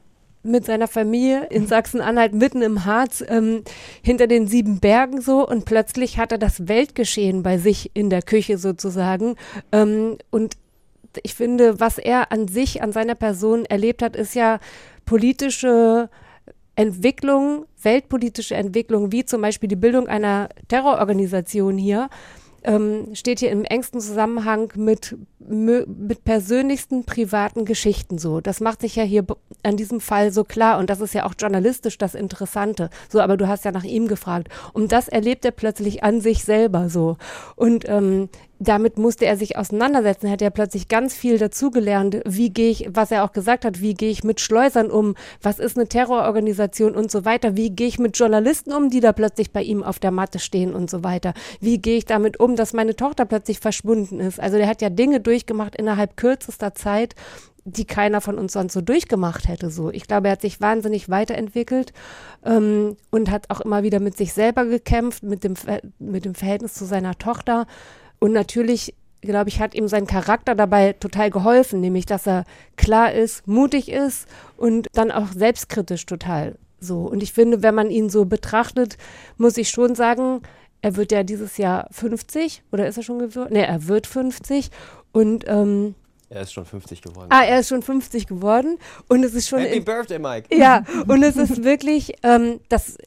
mit 0.43 0.65
seiner 0.65 0.89
Familie 0.89 1.47
in 1.51 1.67
Sachsen-Anhalt 1.67 2.33
mitten 2.33 2.63
im 2.63 2.85
Harz 2.85 3.23
ähm, 3.29 3.63
hinter 4.03 4.27
den 4.27 4.47
sieben 4.47 4.81
Bergen 4.81 5.21
so 5.21 5.47
und 5.47 5.67
plötzlich 5.67 6.19
hat 6.19 6.33
er 6.33 6.39
das 6.39 6.67
Weltgeschehen 6.67 7.43
bei 7.43 7.59
sich 7.59 7.91
in 7.93 8.09
der 8.09 8.23
Küche 8.23 8.57
sozusagen 8.57 9.37
ähm, 9.73 10.17
und 10.31 10.57
ich 11.23 11.35
finde, 11.35 11.81
was 11.81 11.99
er 11.99 12.31
an 12.33 12.49
sich, 12.49 12.83
an 12.83 12.93
seiner 12.93 13.17
Person 13.17 13.65
erlebt 13.65 14.01
hat, 14.01 14.15
ist 14.15 14.35
ja 14.35 14.61
politische 15.05 16.09
Entwicklung, 16.77 17.67
weltpolitische 17.83 18.55
Entwicklung, 18.55 19.13
wie 19.13 19.25
zum 19.25 19.43
Beispiel 19.43 19.69
die 19.69 19.77
Bildung 19.77 20.09
einer 20.09 20.49
Terrororganisation 20.69 21.77
hier, 21.77 22.09
ähm, 22.63 23.15
steht 23.15 23.41
hier 23.41 23.51
im 23.51 23.65
engsten 23.65 24.01
Zusammenhang 24.01 24.73
mit, 24.77 25.17
mit 25.39 26.25
persönlichsten 26.25 27.05
privaten 27.05 27.65
Geschichten 27.65 28.19
so. 28.19 28.41
Das 28.41 28.61
macht 28.61 28.83
sich 28.83 28.97
ja 28.97 29.03
hier 29.03 29.25
an 29.63 29.77
diesem 29.77 30.01
Fall 30.01 30.33
so 30.33 30.45
klar 30.45 30.79
und 30.79 30.91
das 30.91 31.01
ist 31.01 31.15
ja 31.15 31.25
auch 31.27 31.35
journalistisch 31.39 31.99
das 31.99 32.15
Interessante. 32.15 32.91
So, 33.09 33.21
aber 33.21 33.37
du 33.37 33.49
hast 33.49 33.65
ja 33.65 33.73
nach 33.73 33.85
ihm 33.85 34.09
gefragt. 34.09 34.49
Und 34.73 34.93
das 34.93 35.09
erlebt 35.09 35.45
er 35.45 35.53
plötzlich 35.53 36.05
an 36.05 36.21
sich 36.21 36.45
selber 36.45 36.89
so. 36.89 37.17
Und 37.57 37.89
ähm, 37.89 38.29
damit 38.61 38.99
musste 38.99 39.25
er 39.25 39.39
sich 39.39 39.57
auseinandersetzen. 39.57 40.27
Er 40.27 40.33
hat 40.33 40.43
ja 40.43 40.51
plötzlich 40.51 40.89
ganz 40.89 41.15
viel 41.15 41.39
dazugelernt. 41.39 42.21
Wie 42.27 42.51
gehe 42.51 42.71
ich, 42.71 42.89
was 42.93 43.11
er 43.11 43.25
auch 43.25 43.33
gesagt 43.33 43.65
hat, 43.65 43.81
wie 43.81 43.95
gehe 43.95 44.11
ich 44.11 44.23
mit 44.23 44.39
Schleusern 44.39 44.91
um? 44.91 45.15
Was 45.41 45.59
ist 45.59 45.79
eine 45.79 45.89
Terrororganisation 45.89 46.95
und 46.95 47.11
so 47.11 47.25
weiter? 47.25 47.57
Wie 47.57 47.71
gehe 47.71 47.89
ich 47.89 47.99
mit 47.99 48.19
Journalisten 48.19 48.75
um, 48.75 48.91
die 48.91 49.01
da 49.01 49.15
plötzlich 49.15 49.51
bei 49.51 49.63
ihm 49.63 49.83
auf 49.83 49.99
der 49.99 50.11
Matte 50.11 50.39
stehen 50.39 50.75
und 50.75 50.91
so 50.91 51.03
weiter? 51.03 51.33
Wie 51.61 51.79
gehe 51.79 51.97
ich 51.97 52.05
damit 52.05 52.39
um, 52.39 52.55
dass 52.55 52.75
meine 52.75 52.95
Tochter 52.95 53.25
plötzlich 53.25 53.61
verschwunden 53.61 54.21
ist? 54.21 54.39
Also 54.39 54.59
der 54.59 54.69
hat 54.69 54.83
ja 54.83 54.91
Dinge 54.91 55.21
durchgemacht 55.21 55.75
innerhalb 55.77 56.19
kürzester 56.19 56.75
Zeit, 56.75 57.15
die 57.65 57.87
keiner 57.87 58.21
von 58.21 58.39
uns 58.39 58.53
sonst 58.53 58.75
so 58.75 58.83
durchgemacht 58.83 59.49
hätte. 59.49 59.71
So, 59.71 59.91
ich 59.91 60.07
glaube, 60.07 60.29
er 60.29 60.33
hat 60.33 60.43
sich 60.43 60.61
wahnsinnig 60.61 61.09
weiterentwickelt 61.09 61.95
ähm, 62.45 62.97
und 63.11 63.31
hat 63.31 63.49
auch 63.49 63.61
immer 63.63 63.83
wieder 63.83 64.01
mit 64.01 64.19
sich 64.19 64.35
selber 64.35 64.67
gekämpft, 64.67 65.23
mit 65.23 65.45
dem 65.45 65.55
mit 65.99 66.25
dem 66.25 66.35
Verhältnis 66.35 66.75
zu 66.75 66.85
seiner 66.85 67.17
Tochter. 67.17 67.67
Und 68.21 68.33
natürlich, 68.33 68.95
glaube 69.23 69.49
ich, 69.49 69.61
hat 69.61 69.75
ihm 69.75 69.89
sein 69.89 70.07
Charakter 70.07 70.55
dabei 70.55 70.93
total 70.93 71.31
geholfen, 71.31 71.81
nämlich 71.81 72.07
dass 72.07 72.27
er 72.27 72.45
klar 72.77 73.13
ist, 73.13 73.49
mutig 73.49 73.91
ist 73.91 74.29
und 74.57 74.87
dann 74.93 75.11
auch 75.11 75.33
selbstkritisch 75.33 76.07
total 76.07 76.57
so. 76.81 77.01
Und 77.01 77.23
ich 77.23 77.33
finde, 77.33 77.63
wenn 77.63 77.75
man 77.75 77.91
ihn 77.91 78.09
so 78.09 78.25
betrachtet, 78.25 78.97
muss 79.37 79.57
ich 79.57 79.71
schon 79.71 79.95
sagen, 79.95 80.43
er 80.83 80.97
wird 80.97 81.13
ja 81.13 81.23
dieses 81.23 81.57
Jahr 81.59 81.89
50 81.91 82.63
oder 82.73 82.87
ist 82.87 82.97
er 82.97 83.03
schon 83.03 83.19
geworden? 83.19 83.53
Ne, 83.53 83.67
er 83.67 83.87
wird 83.87 84.07
50 84.07 84.71
und 85.13 85.45
ähm, 85.47 85.95
er 86.31 86.43
ist 86.43 86.53
schon 86.53 86.65
50 86.65 87.03
geworden. 87.03 87.27
Ah, 87.31 87.43
er 87.43 87.59
ist 87.59 87.69
schon 87.69 87.83
50 87.83 88.27
geworden 88.29 88.79
und 89.09 89.25
es 89.25 89.35
ist 89.35 89.49
schon. 89.49 89.59
Happy 89.59 89.81
Birthday, 89.81 90.19
Mike. 90.19 90.57
Ja, 90.57 90.85
und 91.09 91.23
es 91.25 91.37
ist 91.37 91.65
wirklich, 91.65 92.15
ähm, 92.23 92.61
das 92.69 92.99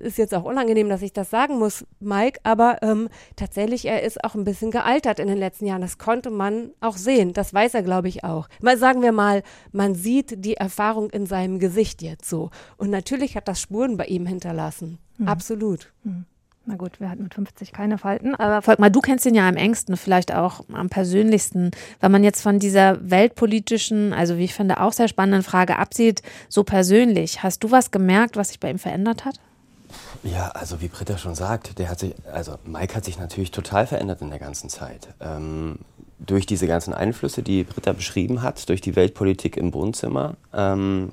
ist 0.00 0.18
jetzt 0.18 0.34
auch 0.34 0.44
unangenehm, 0.44 0.88
dass 0.88 1.02
ich 1.02 1.12
das 1.12 1.30
sagen 1.30 1.58
muss, 1.58 1.84
Mike, 2.00 2.40
aber 2.42 2.82
ähm, 2.82 3.08
tatsächlich, 3.36 3.86
er 3.86 4.02
ist 4.02 4.22
auch 4.24 4.34
ein 4.34 4.44
bisschen 4.44 4.70
gealtert 4.70 5.18
in 5.18 5.28
den 5.28 5.38
letzten 5.38 5.66
Jahren. 5.66 5.80
Das 5.80 5.98
konnte 5.98 6.30
man 6.30 6.70
auch 6.80 6.96
sehen. 6.96 7.32
Das 7.32 7.52
weiß 7.52 7.74
er, 7.74 7.82
glaube 7.82 8.08
ich, 8.08 8.24
auch. 8.24 8.48
Mal 8.60 8.78
sagen 8.78 9.02
wir 9.02 9.12
mal, 9.12 9.42
man 9.72 9.94
sieht 9.94 10.44
die 10.44 10.54
Erfahrung 10.54 11.10
in 11.10 11.26
seinem 11.26 11.58
Gesicht 11.58 12.02
jetzt 12.02 12.28
so. 12.28 12.50
Und 12.76 12.90
natürlich 12.90 13.36
hat 13.36 13.48
das 13.48 13.60
Spuren 13.60 13.96
bei 13.96 14.06
ihm 14.06 14.26
hinterlassen. 14.26 14.98
Mhm. 15.18 15.28
Absolut. 15.28 15.92
Mhm. 16.04 16.26
Na 16.64 16.76
gut, 16.76 17.00
wir 17.00 17.10
hatten 17.10 17.24
mit 17.24 17.34
50 17.34 17.72
keine 17.72 17.98
Falten. 17.98 18.36
Aber 18.36 18.62
Volkmar, 18.62 18.90
du 18.90 19.00
kennst 19.00 19.26
ihn 19.26 19.34
ja 19.34 19.48
am 19.48 19.56
engsten, 19.56 19.96
vielleicht 19.96 20.32
auch 20.32 20.60
am 20.72 20.88
persönlichsten. 20.88 21.72
Wenn 21.98 22.12
man 22.12 22.22
jetzt 22.22 22.40
von 22.40 22.60
dieser 22.60 22.98
weltpolitischen, 23.10 24.12
also 24.12 24.38
wie 24.38 24.44
ich 24.44 24.54
finde, 24.54 24.80
auch 24.80 24.92
sehr 24.92 25.08
spannenden 25.08 25.42
Frage 25.42 25.76
absieht, 25.76 26.22
so 26.48 26.62
persönlich, 26.62 27.42
hast 27.42 27.64
du 27.64 27.72
was 27.72 27.90
gemerkt, 27.90 28.36
was 28.36 28.48
sich 28.48 28.60
bei 28.60 28.70
ihm 28.70 28.78
verändert 28.78 29.24
hat? 29.24 29.40
Ja, 30.22 30.48
also 30.48 30.80
wie 30.80 30.88
Britta 30.88 31.18
schon 31.18 31.34
sagt, 31.34 31.78
der 31.78 31.88
hat 31.88 31.98
sich, 32.00 32.14
also 32.32 32.56
Mike 32.64 32.94
hat 32.94 33.04
sich 33.04 33.18
natürlich 33.18 33.50
total 33.50 33.86
verändert 33.86 34.22
in 34.22 34.30
der 34.30 34.38
ganzen 34.38 34.68
Zeit. 34.68 35.08
Ähm, 35.20 35.78
durch 36.18 36.46
diese 36.46 36.66
ganzen 36.66 36.94
Einflüsse, 36.94 37.42
die 37.42 37.64
Britta 37.64 37.92
beschrieben 37.92 38.42
hat, 38.42 38.68
durch 38.68 38.80
die 38.80 38.94
Weltpolitik 38.94 39.56
im 39.56 39.74
Wohnzimmer. 39.74 40.34
Ähm, 40.54 41.12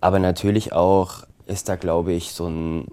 aber 0.00 0.18
natürlich 0.18 0.72
auch 0.72 1.24
ist 1.46 1.68
da, 1.68 1.76
glaube 1.76 2.12
ich, 2.12 2.32
so, 2.32 2.46
ein, 2.46 2.88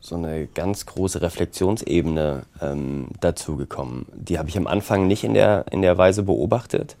so 0.00 0.16
eine 0.16 0.46
ganz 0.46 0.86
große 0.86 1.20
Reflexionsebene 1.20 2.42
ähm, 2.62 3.08
dazugekommen. 3.20 4.06
Die 4.14 4.38
habe 4.38 4.48
ich 4.48 4.56
am 4.56 4.66
Anfang 4.66 5.06
nicht 5.06 5.24
in 5.24 5.34
der, 5.34 5.66
in 5.70 5.82
der 5.82 5.98
Weise 5.98 6.22
beobachtet. 6.22 6.96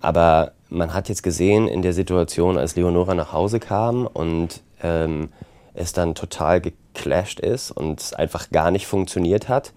Aber 0.00 0.52
man 0.68 0.94
hat 0.94 1.08
jetzt 1.08 1.22
gesehen 1.22 1.68
in 1.68 1.82
der 1.82 1.92
Situation, 1.92 2.58
als 2.58 2.74
Leonora 2.74 3.14
nach 3.14 3.32
Hause 3.32 3.60
kam 3.60 4.06
und 4.06 4.62
ähm, 4.82 5.28
es 5.74 5.92
dann 5.92 6.14
total 6.14 6.60
geclasht 6.60 7.40
ist 7.40 7.70
und 7.70 8.00
es 8.00 8.12
einfach 8.12 8.50
gar 8.50 8.70
nicht 8.70 8.86
funktioniert 8.86 9.48
hat, 9.48 9.72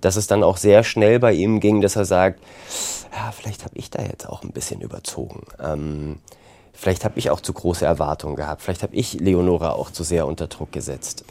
dass 0.00 0.16
es 0.16 0.26
dann 0.26 0.42
auch 0.42 0.56
sehr 0.56 0.82
schnell 0.84 1.18
bei 1.18 1.32
ihm 1.32 1.60
ging, 1.60 1.80
dass 1.80 1.96
er 1.96 2.04
sagt, 2.04 2.40
ja, 3.12 3.32
vielleicht 3.32 3.64
habe 3.64 3.76
ich 3.76 3.90
da 3.90 4.02
jetzt 4.02 4.28
auch 4.28 4.42
ein 4.42 4.52
bisschen 4.52 4.80
überzogen. 4.80 5.42
Ähm, 5.62 6.18
vielleicht 6.72 7.04
habe 7.04 7.18
ich 7.18 7.30
auch 7.30 7.40
zu 7.40 7.52
große 7.52 7.84
Erwartungen 7.84 8.36
gehabt. 8.36 8.62
Vielleicht 8.62 8.82
habe 8.82 8.94
ich 8.94 9.14
Leonora 9.14 9.72
auch 9.72 9.90
zu 9.90 10.04
sehr 10.04 10.26
unter 10.26 10.46
Druck 10.46 10.72
gesetzt. 10.72 11.24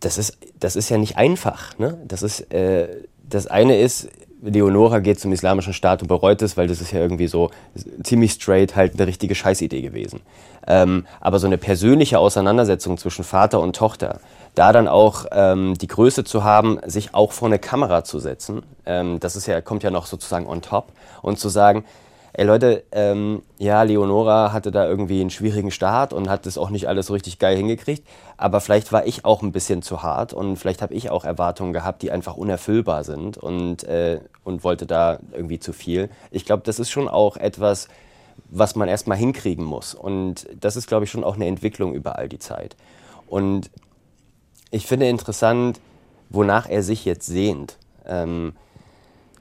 Das 0.00 0.18
ist, 0.18 0.38
das 0.58 0.76
ist 0.76 0.88
ja 0.88 0.98
nicht 0.98 1.16
einfach. 1.16 1.78
Ne? 1.78 2.00
Das, 2.06 2.22
ist, 2.22 2.52
äh, 2.52 3.04
das 3.28 3.46
eine 3.46 3.78
ist, 3.78 4.08
Leonora 4.42 5.00
geht 5.00 5.20
zum 5.20 5.32
islamischen 5.32 5.72
Staat 5.72 6.02
und 6.02 6.08
bereut 6.08 6.40
es, 6.42 6.56
weil 6.56 6.66
das 6.66 6.80
ist 6.80 6.92
ja 6.92 7.00
irgendwie 7.00 7.26
so 7.26 7.50
ziemlich 8.02 8.32
straight 8.32 8.76
halt 8.76 8.94
eine 8.94 9.06
richtige 9.06 9.34
Scheißidee 9.34 9.82
gewesen. 9.82 10.20
Ähm, 10.66 11.06
aber 11.20 11.38
so 11.38 11.46
eine 11.46 11.58
persönliche 11.58 12.18
Auseinandersetzung 12.18 12.96
zwischen 12.98 13.24
Vater 13.24 13.60
und 13.60 13.76
Tochter, 13.76 14.20
da 14.54 14.72
dann 14.72 14.88
auch 14.88 15.26
ähm, 15.32 15.74
die 15.78 15.86
Größe 15.86 16.24
zu 16.24 16.44
haben, 16.44 16.78
sich 16.86 17.14
auch 17.14 17.32
vor 17.32 17.48
eine 17.48 17.58
Kamera 17.58 18.04
zu 18.04 18.18
setzen, 18.18 18.62
ähm, 18.86 19.20
das 19.20 19.36
ist 19.36 19.46
ja, 19.46 19.60
kommt 19.60 19.82
ja 19.82 19.90
noch 19.90 20.06
sozusagen 20.06 20.46
on 20.46 20.62
top 20.62 20.92
und 21.22 21.38
zu 21.38 21.48
sagen, 21.48 21.84
ey 22.32 22.44
Leute, 22.44 22.84
ähm, 22.92 23.42
ja, 23.58 23.82
Leonora 23.82 24.52
hatte 24.52 24.70
da 24.70 24.86
irgendwie 24.86 25.20
einen 25.20 25.30
schwierigen 25.30 25.70
Start 25.70 26.12
und 26.12 26.28
hat 26.28 26.46
das 26.46 26.58
auch 26.58 26.70
nicht 26.70 26.88
alles 26.88 27.06
so 27.06 27.12
richtig 27.12 27.38
geil 27.38 27.56
hingekriegt, 27.56 28.06
aber 28.36 28.60
vielleicht 28.60 28.92
war 28.92 29.06
ich 29.06 29.24
auch 29.24 29.42
ein 29.42 29.52
bisschen 29.52 29.82
zu 29.82 30.02
hart 30.02 30.32
und 30.32 30.56
vielleicht 30.56 30.82
habe 30.82 30.94
ich 30.94 31.10
auch 31.10 31.24
Erwartungen 31.24 31.72
gehabt, 31.72 32.02
die 32.02 32.10
einfach 32.10 32.36
unerfüllbar 32.36 33.04
sind 33.04 33.38
und, 33.38 33.84
äh, 33.84 34.20
und 34.44 34.64
wollte 34.64 34.86
da 34.86 35.18
irgendwie 35.32 35.58
zu 35.58 35.72
viel. 35.72 36.10
Ich 36.30 36.44
glaube, 36.44 36.62
das 36.64 36.78
ist 36.78 36.90
schon 36.90 37.08
auch 37.08 37.36
etwas, 37.36 37.88
was 38.48 38.74
man 38.74 38.88
erstmal 38.88 39.18
hinkriegen 39.18 39.64
muss 39.64 39.94
und 39.94 40.46
das 40.58 40.76
ist, 40.76 40.86
glaube 40.86 41.04
ich, 41.04 41.10
schon 41.10 41.24
auch 41.24 41.34
eine 41.34 41.46
Entwicklung 41.46 41.94
über 41.94 42.18
all 42.18 42.28
die 42.28 42.38
Zeit. 42.38 42.76
Und 43.26 43.70
ich 44.70 44.86
finde 44.86 45.08
interessant, 45.08 45.80
wonach 46.30 46.68
er 46.68 46.82
sich 46.82 47.04
jetzt 47.04 47.26
sehnt. 47.26 47.76
Ähm, 48.06 48.54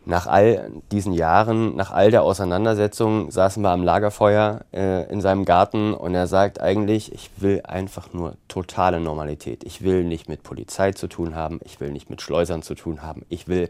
nach 0.09 0.25
all 0.25 0.71
diesen 0.91 1.13
Jahren, 1.13 1.75
nach 1.75 1.91
all 1.91 2.09
der 2.09 2.23
Auseinandersetzung, 2.23 3.29
saßen 3.29 3.61
wir 3.61 3.69
am 3.69 3.83
Lagerfeuer 3.83 4.61
äh, 4.73 5.07
in 5.11 5.21
seinem 5.21 5.45
Garten 5.45 5.93
und 5.93 6.15
er 6.15 6.25
sagt 6.25 6.59
eigentlich, 6.59 7.13
ich 7.13 7.29
will 7.37 7.61
einfach 7.63 8.11
nur 8.11 8.33
totale 8.47 8.99
Normalität. 8.99 9.63
Ich 9.63 9.83
will 9.83 10.03
nicht 10.03 10.27
mit 10.27 10.41
Polizei 10.41 10.93
zu 10.93 11.07
tun 11.07 11.35
haben, 11.35 11.59
ich 11.63 11.79
will 11.79 11.91
nicht 11.91 12.09
mit 12.09 12.23
Schleusern 12.23 12.63
zu 12.63 12.73
tun 12.73 13.03
haben, 13.03 13.23
ich 13.29 13.47
will 13.47 13.69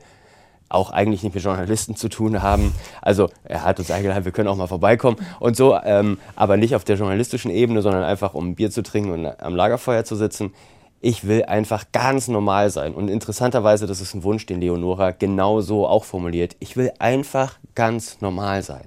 auch 0.69 0.91
eigentlich 0.91 1.23
nicht 1.23 1.36
mit 1.36 1.43
Journalisten 1.43 1.97
zu 1.97 2.08
tun 2.08 2.41
haben. 2.41 2.73
Also 3.02 3.30
er 3.43 3.63
hat 3.65 3.80
uns 3.80 3.91
eingeladen, 3.91 4.23
wir 4.23 4.32
können 4.32 4.47
auch 4.47 4.56
mal 4.56 4.67
vorbeikommen 4.67 5.17
und 5.41 5.58
so, 5.58 5.78
ähm, 5.84 6.19
aber 6.38 6.56
nicht 6.56 6.73
auf 6.73 6.86
der 6.86 6.95
journalistischen 6.95 7.52
Ebene, 7.52 7.82
sondern 7.82 8.04
einfach 8.04 8.34
um 8.34 8.56
Bier 8.56 8.71
zu 8.71 8.82
trinken 8.82 9.12
und 9.12 9.25
am 9.41 9.56
Lagerfeuer 9.56 10.06
zu 10.06 10.15
sitzen 10.15 10.54
ich 11.02 11.28
will 11.28 11.44
einfach 11.46 11.86
ganz 11.92 12.28
normal 12.28 12.70
sein. 12.70 12.94
Und 12.94 13.10
interessanterweise, 13.10 13.88
das 13.88 14.02
ist 14.02 14.14
ein 14.14 14.24
Wunsch, 14.24 14.46
den 14.46 14.60
Leonora 14.60 15.12
genau 15.12 15.62
so 15.62 15.88
auch 15.88 16.04
formuliert. 16.04 16.56
Ich 16.60 16.76
will 16.76 16.92
einfach 17.00 17.58
ganz 17.76 18.20
normal 18.22 18.64
sein. 18.64 18.86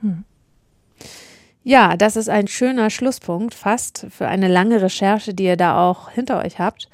Hm. 0.00 0.24
Ja, 1.62 1.96
das 1.96 2.16
ist 2.16 2.28
ein 2.28 2.48
schöner 2.48 2.90
Schlusspunkt, 2.90 3.54
fast 3.54 4.06
für 4.10 4.26
eine 4.26 4.48
lange 4.48 4.80
Recherche, 4.80 5.34
die 5.34 5.44
ihr 5.44 5.56
da 5.56 5.88
auch 5.88 6.10
hinter 6.10 6.42
euch 6.42 6.58
habt. 6.58 6.88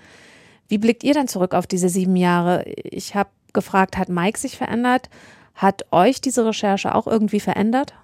Wie 0.68 0.78
blickt 0.78 1.04
ihr 1.04 1.14
denn 1.14 1.28
zurück 1.28 1.54
auf 1.54 1.66
diese 1.66 1.88
sieben 1.88 2.16
Jahre? 2.16 2.64
Ich 2.64 3.14
habe 3.14 3.30
gefragt, 3.52 3.96
hat 3.96 4.08
Mike 4.08 4.38
sich 4.38 4.56
verändert? 4.56 5.08
Hat 5.54 5.86
euch 5.92 6.20
diese 6.20 6.44
Recherche 6.44 6.94
auch 6.94 7.06
irgendwie 7.06 7.40
verändert? 7.40 7.94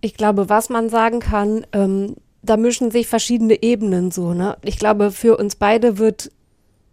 Ich 0.00 0.14
glaube, 0.14 0.48
was 0.48 0.68
man 0.68 0.88
sagen 0.88 1.20
kann, 1.20 1.66
ähm, 1.72 2.16
da 2.42 2.56
mischen 2.56 2.90
sich 2.90 3.06
verschiedene 3.06 3.62
Ebenen 3.62 4.10
so. 4.10 4.32
Ne? 4.34 4.56
Ich 4.62 4.78
glaube, 4.78 5.10
für 5.10 5.36
uns 5.36 5.56
beide 5.56 5.98
wird 5.98 6.30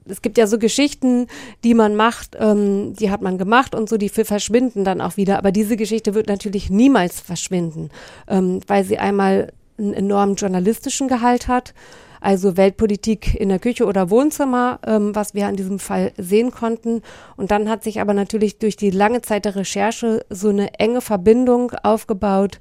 es 0.05 0.21
gibt 0.21 0.37
ja 0.37 0.47
so 0.47 0.57
Geschichten, 0.57 1.27
die 1.63 1.73
man 1.73 1.95
macht, 1.95 2.35
ähm, 2.39 2.93
die 2.93 3.09
hat 3.09 3.21
man 3.21 3.37
gemacht 3.37 3.73
und 3.73 3.87
so, 3.87 3.97
die 3.97 4.09
verschwinden 4.09 4.83
dann 4.83 5.01
auch 5.01 5.17
wieder. 5.17 5.37
Aber 5.37 5.51
diese 5.51 5.77
Geschichte 5.77 6.13
wird 6.13 6.27
natürlich 6.27 6.69
niemals 6.69 7.21
verschwinden, 7.21 7.89
ähm, 8.27 8.59
weil 8.67 8.83
sie 8.83 8.97
einmal 8.97 9.53
einen 9.77 9.93
enormen 9.93 10.35
journalistischen 10.35 11.07
Gehalt 11.07 11.47
hat, 11.47 11.73
also 12.21 12.55
Weltpolitik 12.55 13.35
in 13.35 13.49
der 13.49 13.59
Küche 13.59 13.85
oder 13.85 14.09
Wohnzimmer, 14.09 14.79
ähm, 14.85 15.13
was 15.15 15.33
wir 15.33 15.47
an 15.47 15.55
diesem 15.55 15.79
Fall 15.79 16.13
sehen 16.17 16.51
konnten. 16.51 17.01
Und 17.35 17.51
dann 17.51 17.69
hat 17.69 17.83
sich 17.83 17.99
aber 17.99 18.13
natürlich 18.13 18.59
durch 18.59 18.77
die 18.77 18.91
lange 18.91 19.21
Zeit 19.21 19.45
der 19.45 19.55
Recherche 19.55 20.25
so 20.29 20.49
eine 20.49 20.73
enge 20.79 21.01
Verbindung 21.01 21.71
aufgebaut 21.83 22.59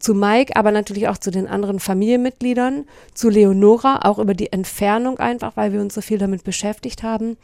zu 0.00 0.14
Mike, 0.14 0.56
aber 0.56 0.72
natürlich 0.72 1.08
auch 1.08 1.18
zu 1.18 1.30
den 1.30 1.46
anderen 1.46 1.78
Familienmitgliedern, 1.78 2.86
zu 3.14 3.28
Leonora, 3.28 4.00
auch 4.02 4.18
über 4.18 4.34
die 4.34 4.52
Entfernung 4.52 5.18
einfach, 5.18 5.56
weil 5.56 5.72
wir 5.72 5.80
uns 5.80 5.94
so 5.94 6.00
viel 6.00 6.18
damit 6.18 6.42
beschäftigt 6.42 7.02
haben. 7.02 7.36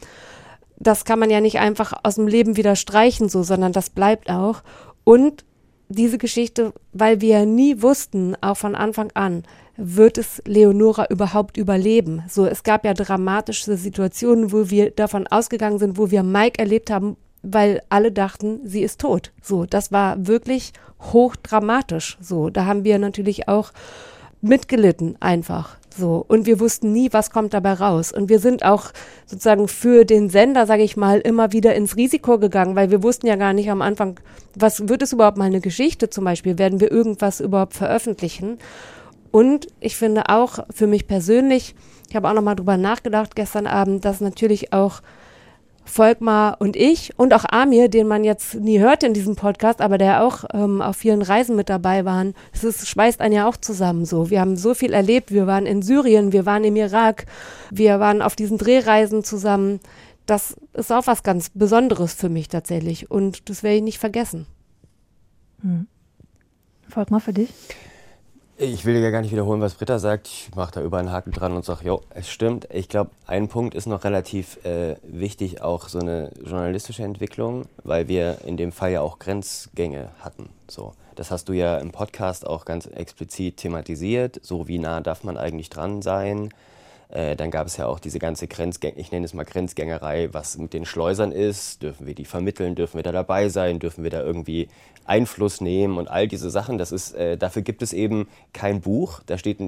Das 0.77 1.05
kann 1.05 1.19
man 1.19 1.29
ja 1.29 1.39
nicht 1.39 1.59
einfach 1.59 1.93
aus 2.03 2.15
dem 2.15 2.27
Leben 2.27 2.57
wieder 2.57 2.75
streichen, 2.75 3.29
so, 3.29 3.43
sondern 3.43 3.71
das 3.71 3.89
bleibt 3.89 4.29
auch. 4.29 4.61
Und 5.03 5.45
diese 5.89 6.17
Geschichte, 6.17 6.73
weil 6.91 7.21
wir 7.21 7.45
nie 7.45 7.81
wussten, 7.81 8.35
auch 8.41 8.57
von 8.57 8.75
Anfang 8.75 9.11
an, 9.13 9.43
wird 9.77 10.17
es 10.17 10.41
Leonora 10.45 11.05
überhaupt 11.09 11.55
überleben? 11.55 12.23
So, 12.27 12.45
es 12.45 12.63
gab 12.63 12.83
ja 12.83 12.93
dramatische 12.93 13.77
Situationen, 13.77 14.51
wo 14.51 14.69
wir 14.69 14.91
davon 14.91 15.27
ausgegangen 15.27 15.77
sind, 15.77 15.97
wo 15.97 16.11
wir 16.11 16.23
Mike 16.23 16.59
erlebt 16.59 16.89
haben, 16.89 17.15
weil 17.53 17.81
alle 17.89 18.11
dachten, 18.11 18.61
sie 18.63 18.83
ist 18.83 19.01
tot. 19.01 19.31
So, 19.41 19.65
das 19.65 19.91
war 19.91 20.27
wirklich 20.27 20.73
hochdramatisch. 20.99 22.17
So, 22.21 22.49
da 22.49 22.65
haben 22.65 22.83
wir 22.83 22.99
natürlich 22.99 23.47
auch 23.47 23.71
mitgelitten 24.41 25.15
einfach. 25.19 25.77
So, 25.97 26.23
und 26.27 26.45
wir 26.45 26.59
wussten 26.59 26.91
nie, 26.93 27.11
was 27.11 27.31
kommt 27.31 27.55
dabei 27.55 27.73
raus. 27.73 28.11
Und 28.11 28.29
wir 28.29 28.39
sind 28.39 28.63
auch 28.63 28.91
sozusagen 29.25 29.67
für 29.67 30.05
den 30.05 30.29
Sender, 30.29 30.67
sage 30.67 30.83
ich 30.83 30.95
mal, 30.95 31.19
immer 31.19 31.53
wieder 31.53 31.73
ins 31.73 31.95
Risiko 31.95 32.37
gegangen, 32.37 32.75
weil 32.75 32.91
wir 32.91 33.01
wussten 33.01 33.25
ja 33.25 33.35
gar 33.35 33.53
nicht 33.53 33.71
am 33.71 33.81
Anfang, 33.81 34.19
was 34.53 34.87
wird 34.87 35.01
es 35.01 35.13
überhaupt 35.13 35.37
mal 35.37 35.45
eine 35.45 35.59
Geschichte 35.59 36.11
zum 36.11 36.23
Beispiel? 36.23 36.59
Werden 36.59 36.79
wir 36.79 36.91
irgendwas 36.91 37.39
überhaupt 37.39 37.73
veröffentlichen? 37.73 38.59
Und 39.31 39.67
ich 39.79 39.95
finde 39.97 40.29
auch 40.29 40.59
für 40.69 40.85
mich 40.85 41.07
persönlich, 41.07 41.75
ich 42.09 42.15
habe 42.15 42.29
auch 42.29 42.33
noch 42.33 42.43
mal 42.43 42.55
drüber 42.55 42.77
nachgedacht 42.77 43.35
gestern 43.35 43.65
Abend, 43.65 44.05
dass 44.05 44.21
natürlich 44.21 44.73
auch 44.73 45.01
Volkmar 45.87 46.57
und 46.59 46.75
ich 46.75 47.17
und 47.17 47.33
auch 47.33 47.45
Amir, 47.49 47.89
den 47.89 48.07
man 48.07 48.23
jetzt 48.23 48.55
nie 48.55 48.79
hört 48.79 49.03
in 49.03 49.13
diesem 49.13 49.35
Podcast, 49.35 49.81
aber 49.81 49.97
der 49.97 50.23
auch 50.23 50.43
ähm, 50.53 50.81
auf 50.81 50.97
vielen 50.97 51.21
Reisen 51.21 51.55
mit 51.55 51.69
dabei 51.69 52.05
waren. 52.05 52.33
Es 52.53 52.87
schweißt 52.87 53.21
einen 53.21 53.33
ja 53.33 53.47
auch 53.47 53.57
zusammen 53.57 54.05
so. 54.05 54.29
Wir 54.29 54.41
haben 54.41 54.57
so 54.57 54.73
viel 54.73 54.93
erlebt. 54.93 55.31
Wir 55.31 55.47
waren 55.47 55.65
in 55.65 55.81
Syrien, 55.81 56.33
wir 56.33 56.45
waren 56.45 56.63
im 56.63 56.75
Irak, 56.75 57.25
wir 57.71 57.99
waren 57.99 58.21
auf 58.21 58.35
diesen 58.35 58.57
Drehreisen 58.57 59.23
zusammen. 59.23 59.79
Das 60.25 60.57
ist 60.73 60.91
auch 60.91 61.07
was 61.07 61.23
ganz 61.23 61.49
Besonderes 61.53 62.13
für 62.13 62.29
mich 62.29 62.49
tatsächlich 62.49 63.09
und 63.09 63.49
das 63.49 63.63
werde 63.63 63.77
ich 63.77 63.83
nicht 63.83 63.99
vergessen. 63.99 64.45
Hm. 65.61 65.87
Volkmar, 66.89 67.21
für 67.21 67.33
dich? 67.33 67.49
Ich 68.59 68.85
will 68.85 68.95
ja 68.95 69.11
gar 69.11 69.21
nicht 69.21 69.31
wiederholen, 69.31 69.61
was 69.61 69.75
Britta 69.75 69.99
sagt. 69.99 70.25
Ich 70.25 70.49
mache 70.55 70.71
da 70.71 70.81
über 70.81 70.97
einen 70.97 71.11
Haken 71.11 71.31
dran 71.31 71.55
und 71.55 71.63
sage, 71.63 71.85
jo, 71.85 72.01
es 72.09 72.27
stimmt. 72.27 72.67
Ich 72.73 72.89
glaube, 72.89 73.11
ein 73.27 73.49
Punkt 73.49 73.75
ist 73.75 73.85
noch 73.85 74.03
relativ 74.03 74.65
äh, 74.65 74.95
wichtig, 75.03 75.61
auch 75.61 75.87
so 75.89 75.99
eine 75.99 76.31
journalistische 76.43 77.03
Entwicklung, 77.03 77.65
weil 77.83 78.07
wir 78.07 78.39
in 78.47 78.57
dem 78.57 78.71
Fall 78.71 78.93
ja 78.93 79.01
auch 79.01 79.19
Grenzgänge 79.19 80.09
hatten. 80.21 80.49
So, 80.67 80.93
das 81.13 81.29
hast 81.29 81.49
du 81.49 81.53
ja 81.53 81.77
im 81.77 81.91
Podcast 81.91 82.47
auch 82.47 82.65
ganz 82.65 82.87
explizit 82.87 83.57
thematisiert. 83.57 84.39
So 84.41 84.67
wie 84.67 84.79
nah 84.79 85.01
darf 85.01 85.23
man 85.23 85.37
eigentlich 85.37 85.69
dran 85.69 86.01
sein? 86.01 86.49
Äh, 87.09 87.35
dann 87.35 87.51
gab 87.51 87.67
es 87.67 87.77
ja 87.77 87.85
auch 87.85 87.99
diese 87.99 88.17
ganze 88.17 88.47
Grenzgäng 88.47 88.93
ich 88.97 89.11
nenne 89.11 89.25
es 89.25 89.35
mal 89.35 89.45
Grenzgängerei, 89.45 90.29
was 90.33 90.57
mit 90.57 90.73
den 90.73 90.85
Schleusern 90.85 91.31
ist. 91.31 91.83
Dürfen 91.83 92.07
wir 92.07 92.15
die 92.15 92.25
vermitteln? 92.25 92.73
Dürfen 92.73 92.97
wir 92.97 93.03
da 93.03 93.11
dabei 93.11 93.49
sein? 93.49 93.77
Dürfen 93.77 94.03
wir 94.03 94.11
da 94.11 94.21
irgendwie 94.23 94.67
Einfluss 95.07 95.61
nehmen 95.61 95.97
und 95.97 96.09
all 96.09 96.27
diese 96.27 96.49
Sachen. 96.49 96.77
Das 96.77 96.91
ist, 96.91 97.13
äh, 97.13 97.37
dafür 97.37 97.61
gibt 97.61 97.81
es 97.81 97.93
eben 97.93 98.27
kein 98.53 98.81
Buch. 98.81 99.21
Da 99.25 99.37
steht, 99.37 99.59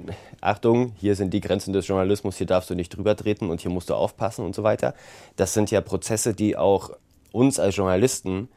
Achtung, 0.41 0.93
hier 0.97 1.15
sind 1.15 1.33
die 1.33 1.41
Grenzen 1.41 1.73
des 1.73 1.87
Journalismus, 1.87 2.37
hier 2.37 2.47
darfst 2.47 2.69
du 2.69 2.75
nicht 2.75 2.89
drüber 2.89 3.15
treten 3.15 3.49
und 3.49 3.61
hier 3.61 3.71
musst 3.71 3.89
du 3.89 3.95
aufpassen 3.95 4.45
und 4.45 4.53
so 4.53 4.63
weiter. 4.63 4.93
Das 5.35 5.53
sind 5.53 5.71
ja 5.71 5.81
Prozesse, 5.81 6.33
die 6.33 6.57
auch 6.57 6.91
uns 7.31 7.59
als 7.59 7.75
Journalisten 7.75 8.49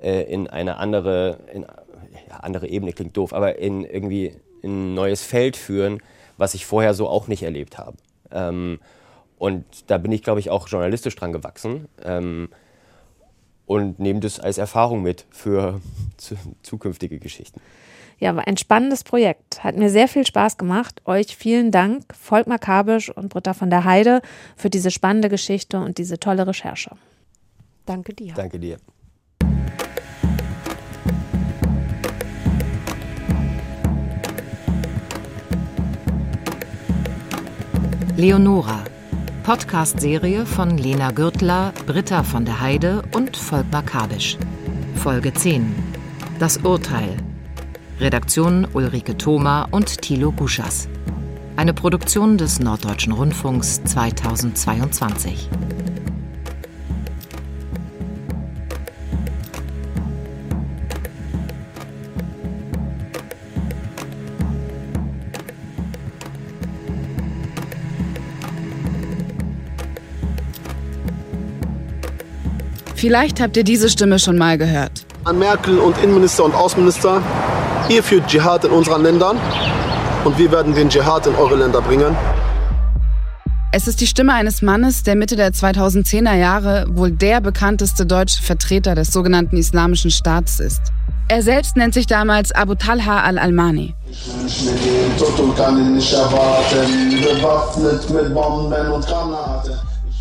äh, 0.00 0.22
in 0.22 0.48
eine 0.48 0.76
andere, 0.78 1.38
in, 1.52 1.62
ja, 1.62 2.36
andere 2.40 2.66
Ebene 2.66 2.92
klingt 2.92 3.16
doof, 3.16 3.32
aber 3.32 3.58
in 3.58 3.84
irgendwie 3.84 4.34
in 4.62 4.92
ein 4.92 4.94
neues 4.94 5.22
Feld 5.22 5.56
führen, 5.56 6.02
was 6.38 6.54
ich 6.54 6.66
vorher 6.66 6.94
so 6.94 7.08
auch 7.08 7.28
nicht 7.28 7.42
erlebt 7.42 7.78
habe. 7.78 7.96
Ähm, 8.30 8.80
und 9.38 9.64
da 9.88 9.98
bin 9.98 10.12
ich, 10.12 10.22
glaube 10.22 10.40
ich, 10.40 10.50
auch 10.50 10.68
journalistisch 10.68 11.16
dran 11.16 11.32
gewachsen. 11.32 11.88
Ähm, 12.04 12.48
und 13.72 13.98
nehme 13.98 14.20
das 14.20 14.38
als 14.38 14.58
Erfahrung 14.58 15.02
mit 15.02 15.24
für 15.30 15.80
zukünftige 16.62 17.18
Geschichten. 17.18 17.60
Ja, 18.18 18.36
war 18.36 18.46
ein 18.46 18.58
spannendes 18.58 19.02
Projekt. 19.02 19.64
Hat 19.64 19.76
mir 19.76 19.88
sehr 19.88 20.08
viel 20.08 20.26
Spaß 20.26 20.58
gemacht. 20.58 21.00
Euch 21.06 21.36
vielen 21.36 21.70
Dank, 21.70 22.04
Volkmar 22.14 22.58
Kabisch 22.58 23.10
und 23.10 23.30
Britta 23.30 23.54
von 23.54 23.70
der 23.70 23.84
Heide, 23.84 24.20
für 24.56 24.68
diese 24.68 24.90
spannende 24.90 25.28
Geschichte 25.28 25.80
und 25.80 25.96
diese 25.98 26.20
tolle 26.20 26.46
Recherche. 26.46 26.90
Danke 27.86 28.12
dir. 28.12 28.34
Danke 28.34 28.58
dir. 28.60 28.76
Leonora 38.16 38.84
Podcast-Serie 39.42 40.46
von 40.46 40.78
Lena 40.78 41.10
Gürtler, 41.10 41.72
Britta 41.86 42.22
von 42.22 42.44
der 42.44 42.60
Heide 42.60 43.02
und 43.12 43.36
Volkmar 43.36 43.82
Kabisch. 43.82 44.36
Folge 44.94 45.34
10. 45.34 45.74
Das 46.38 46.58
Urteil. 46.58 47.16
Redaktion 47.98 48.68
Ulrike 48.72 49.18
Thoma 49.18 49.66
und 49.72 50.00
Thilo 50.00 50.30
Guschas. 50.30 50.88
Eine 51.56 51.74
Produktion 51.74 52.38
des 52.38 52.60
Norddeutschen 52.60 53.12
Rundfunks 53.12 53.82
2022. 53.82 55.48
Vielleicht 73.02 73.40
habt 73.40 73.56
ihr 73.56 73.64
diese 73.64 73.90
Stimme 73.90 74.20
schon 74.20 74.38
mal 74.38 74.56
gehört. 74.56 75.04
An 75.24 75.36
Merkel 75.36 75.76
und 75.80 75.98
Innenminister 76.04 76.44
und 76.44 76.54
Außenminister, 76.54 77.20
ihr 77.88 78.00
führt 78.00 78.28
Dschihad 78.28 78.64
in 78.64 78.70
unseren 78.70 79.02
Ländern 79.02 79.38
und 80.24 80.38
wir 80.38 80.52
werden 80.52 80.72
den 80.72 80.88
Dschihad 80.88 81.26
in 81.26 81.34
eure 81.34 81.56
Länder 81.56 81.80
bringen. 81.80 82.14
Es 83.72 83.88
ist 83.88 84.00
die 84.00 84.06
Stimme 84.06 84.34
eines 84.34 84.62
Mannes, 84.62 85.02
der 85.02 85.16
Mitte 85.16 85.34
der 85.34 85.50
2010er 85.50 86.36
Jahre 86.36 86.86
wohl 86.90 87.10
der 87.10 87.40
bekannteste 87.40 88.06
deutsche 88.06 88.40
Vertreter 88.40 88.94
des 88.94 89.12
sogenannten 89.12 89.56
Islamischen 89.56 90.12
Staates 90.12 90.60
ist. 90.60 90.82
Er 91.26 91.42
selbst 91.42 91.76
nennt 91.76 91.94
sich 91.94 92.06
damals 92.06 92.52
Abu 92.52 92.76
Talha 92.76 93.24
al-Almani. 93.24 93.96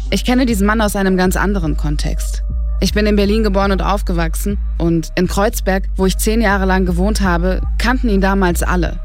Ich 0.10 0.26
kenne 0.26 0.46
diesen 0.48 0.66
Mann 0.66 0.82
aus 0.82 0.96
einem 0.96 1.16
ganz 1.16 1.36
anderen 1.36 1.78
Kontext. 1.78 2.42
Ich 2.84 2.94
bin 2.94 3.06
in 3.06 3.16
Berlin 3.16 3.44
geboren 3.44 3.72
und 3.72 3.84
aufgewachsen 3.84 4.58
und 4.80 5.12
in 5.16 5.28
Kreuzberg, 5.28 5.84
wo 5.98 6.08
ich 6.08 6.18
zehn 6.18 6.42
Jahre 6.42 6.66
lang 6.66 6.88
gewohnt 6.88 7.22
habe, 7.22 7.62
kannten 7.78 8.10
ihn 8.10 8.22
damals 8.22 8.64
alle. 8.64 9.00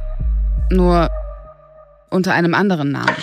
Nur 0.71 1.11
unter 2.09 2.33
einem 2.33 2.55
anderen 2.55 2.93
Namen. 2.93 3.15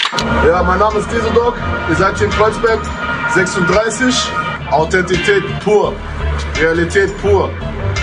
Ja, 0.47 0.61
mein 0.61 0.77
Name 0.77 0.99
ist 0.99 1.11
Dieseldog. 1.11 1.55
Ihr 1.89 1.95
seid 1.95 2.19
hier 2.19 2.27
in 2.27 2.33
Kreuzberg, 2.33 2.79
36. 3.33 4.15
Authentität 4.69 5.43
pur, 5.63 5.93
Realität 6.59 7.09
pur, 7.17 7.49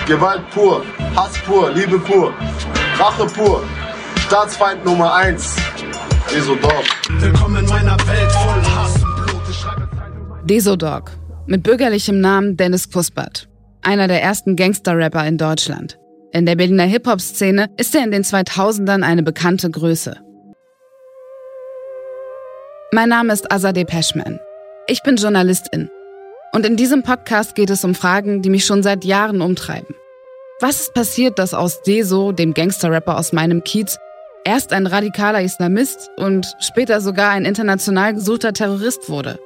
Gewalt 0.09 0.43
pur, 0.51 0.83
Hass 1.15 1.39
pur, 1.47 1.71
Liebe 1.71 2.01
pur, 2.01 2.33
Rache 2.99 3.27
pur, 3.27 3.63
Staatsfeind 4.27 4.85
Nummer 4.85 5.15
1. 5.15 5.55
Dieseldog. 6.35 6.85
Willkommen 7.11 7.65
in 7.65 7.71
meiner 7.71 7.97
Welt 8.09 8.33
voll 8.33 8.63
Hass 8.75 8.95
und 8.97 9.17
Blut. 9.27 10.51
Desodog, 10.51 11.13
mit 11.51 11.65
bürgerlichem 11.65 12.21
Namen 12.21 12.57
Dennis 12.57 12.91
Kuspert. 12.93 13.49
Einer 13.83 14.07
der 14.07 14.23
ersten 14.23 14.55
Gangster-Rapper 14.55 15.27
in 15.27 15.37
Deutschland. 15.37 15.99
In 16.33 16.47
der 16.47 16.55
Berliner 16.55 16.85
Hip-Hop-Szene 16.85 17.69
ist 17.77 17.93
er 17.93 18.05
in 18.05 18.13
den 18.13 18.23
2000ern 18.23 19.03
eine 19.03 19.25
bekannte 19.25 19.69
Größe. 19.69 20.17
Mein 22.93 23.09
Name 23.09 23.33
ist 23.33 23.51
Azadeh 23.51 23.85
Peschman. 23.85 24.39
Ich 24.87 25.03
bin 25.03 25.17
Journalistin. 25.17 25.91
Und 26.53 26.65
in 26.67 26.77
diesem 26.77 27.03
Podcast 27.03 27.57
geht 27.57 27.71
es 27.71 27.85
um 27.85 27.97
Fragen, 27.97 28.43
die 28.43 28.51
mich 28.51 28.65
schon 28.65 28.85
seit 28.85 29.05
Jahren 29.05 29.41
umtreiben. 29.41 29.97
Was 30.61 30.81
ist 30.81 30.95
passiert, 30.95 31.41
dass 31.41 31.53
aus 31.53 31.83
Deso, 31.83 32.31
dem 32.31 32.55
Gangster-Rapper 32.55 33.19
aus 33.19 33.33
meinem 33.33 33.65
Kiez, 33.65 33.99
erst 34.45 34.73
ein 34.73 34.87
radikaler 34.87 35.43
Islamist 35.43 36.11
und 36.17 36.47
später 36.61 37.01
sogar 37.01 37.31
ein 37.31 37.45
international 37.45 38.15
gesuchter 38.15 38.53
Terrorist 38.53 39.09
wurde? 39.09 39.41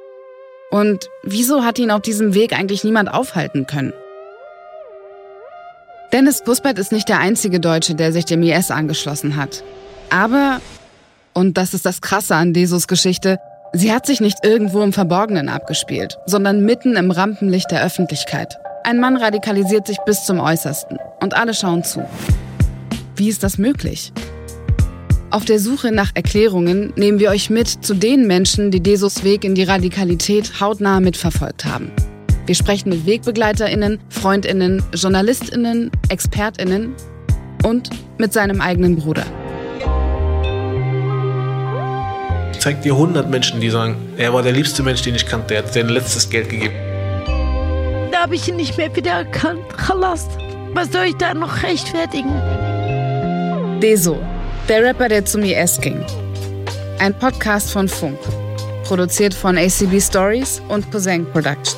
Und 0.75 1.09
wieso 1.23 1.63
hat 1.63 1.79
ihn 1.79 1.89
auf 1.89 2.01
diesem 2.01 2.33
Weg 2.33 2.51
eigentlich 2.51 2.83
niemand 2.83 3.09
aufhalten 3.09 3.65
können? 3.65 3.93
Dennis 6.11 6.43
Kuspert 6.43 6.77
ist 6.79 6.91
nicht 6.91 7.07
der 7.07 7.19
einzige 7.19 7.61
Deutsche, 7.61 7.95
der 7.95 8.11
sich 8.11 8.25
dem 8.25 8.43
IS 8.43 8.71
angeschlossen 8.71 9.37
hat. 9.37 9.63
Aber, 10.09 10.59
und 11.33 11.57
das 11.57 11.73
ist 11.73 11.85
das 11.85 12.01
Krasse 12.01 12.35
an 12.35 12.51
Desos 12.51 12.89
Geschichte, 12.89 13.39
sie 13.71 13.93
hat 13.93 14.05
sich 14.05 14.19
nicht 14.19 14.43
irgendwo 14.43 14.81
im 14.81 14.91
Verborgenen 14.91 15.47
abgespielt, 15.47 16.17
sondern 16.25 16.65
mitten 16.65 16.97
im 16.97 17.09
Rampenlicht 17.09 17.71
der 17.71 17.81
Öffentlichkeit. 17.81 18.57
Ein 18.83 18.99
Mann 18.99 19.15
radikalisiert 19.15 19.87
sich 19.87 19.99
bis 20.05 20.25
zum 20.25 20.41
Äußersten 20.41 20.99
und 21.21 21.35
alle 21.35 21.53
schauen 21.53 21.85
zu. 21.85 22.05
Wie 23.15 23.29
ist 23.29 23.43
das 23.43 23.57
möglich? 23.57 24.11
Auf 25.35 25.43
der 25.43 25.59
Suche 25.59 25.91
nach 25.91 26.11
Erklärungen 26.13 26.93
nehmen 26.95 27.19
wir 27.19 27.29
euch 27.29 27.49
mit 27.49 27.67
zu 27.67 27.93
den 27.93 28.25
Menschen, 28.25 28.71
die 28.71 28.79
Desos 28.79 29.25
Weg 29.25 29.43
in 29.43 29.53
die 29.53 29.63
Radikalität 29.63 30.61
hautnah 30.61 31.01
mitverfolgt 31.01 31.65
haben. 31.65 31.91
Wir 32.45 32.55
sprechen 32.55 32.87
mit 32.87 33.05
WegbegleiterInnen, 33.05 33.99
FreundInnen, 34.07 34.81
JournalistInnen, 34.93 35.91
ExpertInnen 36.07 36.95
und 37.65 37.89
mit 38.17 38.31
seinem 38.31 38.61
eigenen 38.61 38.95
Bruder. 38.95 39.25
Ich 42.53 42.59
zeig 42.59 42.81
dir 42.83 42.93
100 42.93 43.29
Menschen, 43.29 43.59
die 43.59 43.69
sagen, 43.69 43.97
er 44.15 44.33
war 44.33 44.41
der 44.41 44.53
liebste 44.53 44.83
Mensch, 44.83 45.01
den 45.01 45.15
ich 45.15 45.25
kannte, 45.25 45.55
er 45.55 45.63
hat 45.63 45.73
sein 45.73 45.89
letztes 45.89 46.29
Geld 46.29 46.47
gegeben. 46.47 46.75
Da 48.13 48.21
habe 48.21 48.35
ich 48.35 48.47
ihn 48.47 48.55
nicht 48.55 48.77
mehr 48.77 48.95
wiedererkannt. 48.95 49.67
Khalas. 49.75 50.29
Was 50.73 50.93
soll 50.93 51.07
ich 51.07 51.15
da 51.15 51.33
noch 51.33 51.61
rechtfertigen? 51.61 52.31
Deso, 53.81 54.17
der 54.67 54.83
Rapper, 54.83 55.09
der 55.09 55.25
zum 55.25 55.43
IS 55.43 55.79
ging. 55.79 56.03
Ein 56.99 57.13
Podcast 57.13 57.71
von 57.71 57.87
Funk. 57.87 58.17
Produziert 58.85 59.33
von 59.33 59.57
ACB 59.57 59.99
Stories 60.01 60.61
und 60.69 60.91
Cousin 60.91 61.25
Productions. 61.31 61.77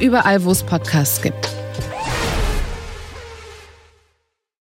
Überall, 0.00 0.42
wo 0.44 0.50
es 0.52 0.62
Podcasts 0.62 1.20
gibt. 1.20 1.53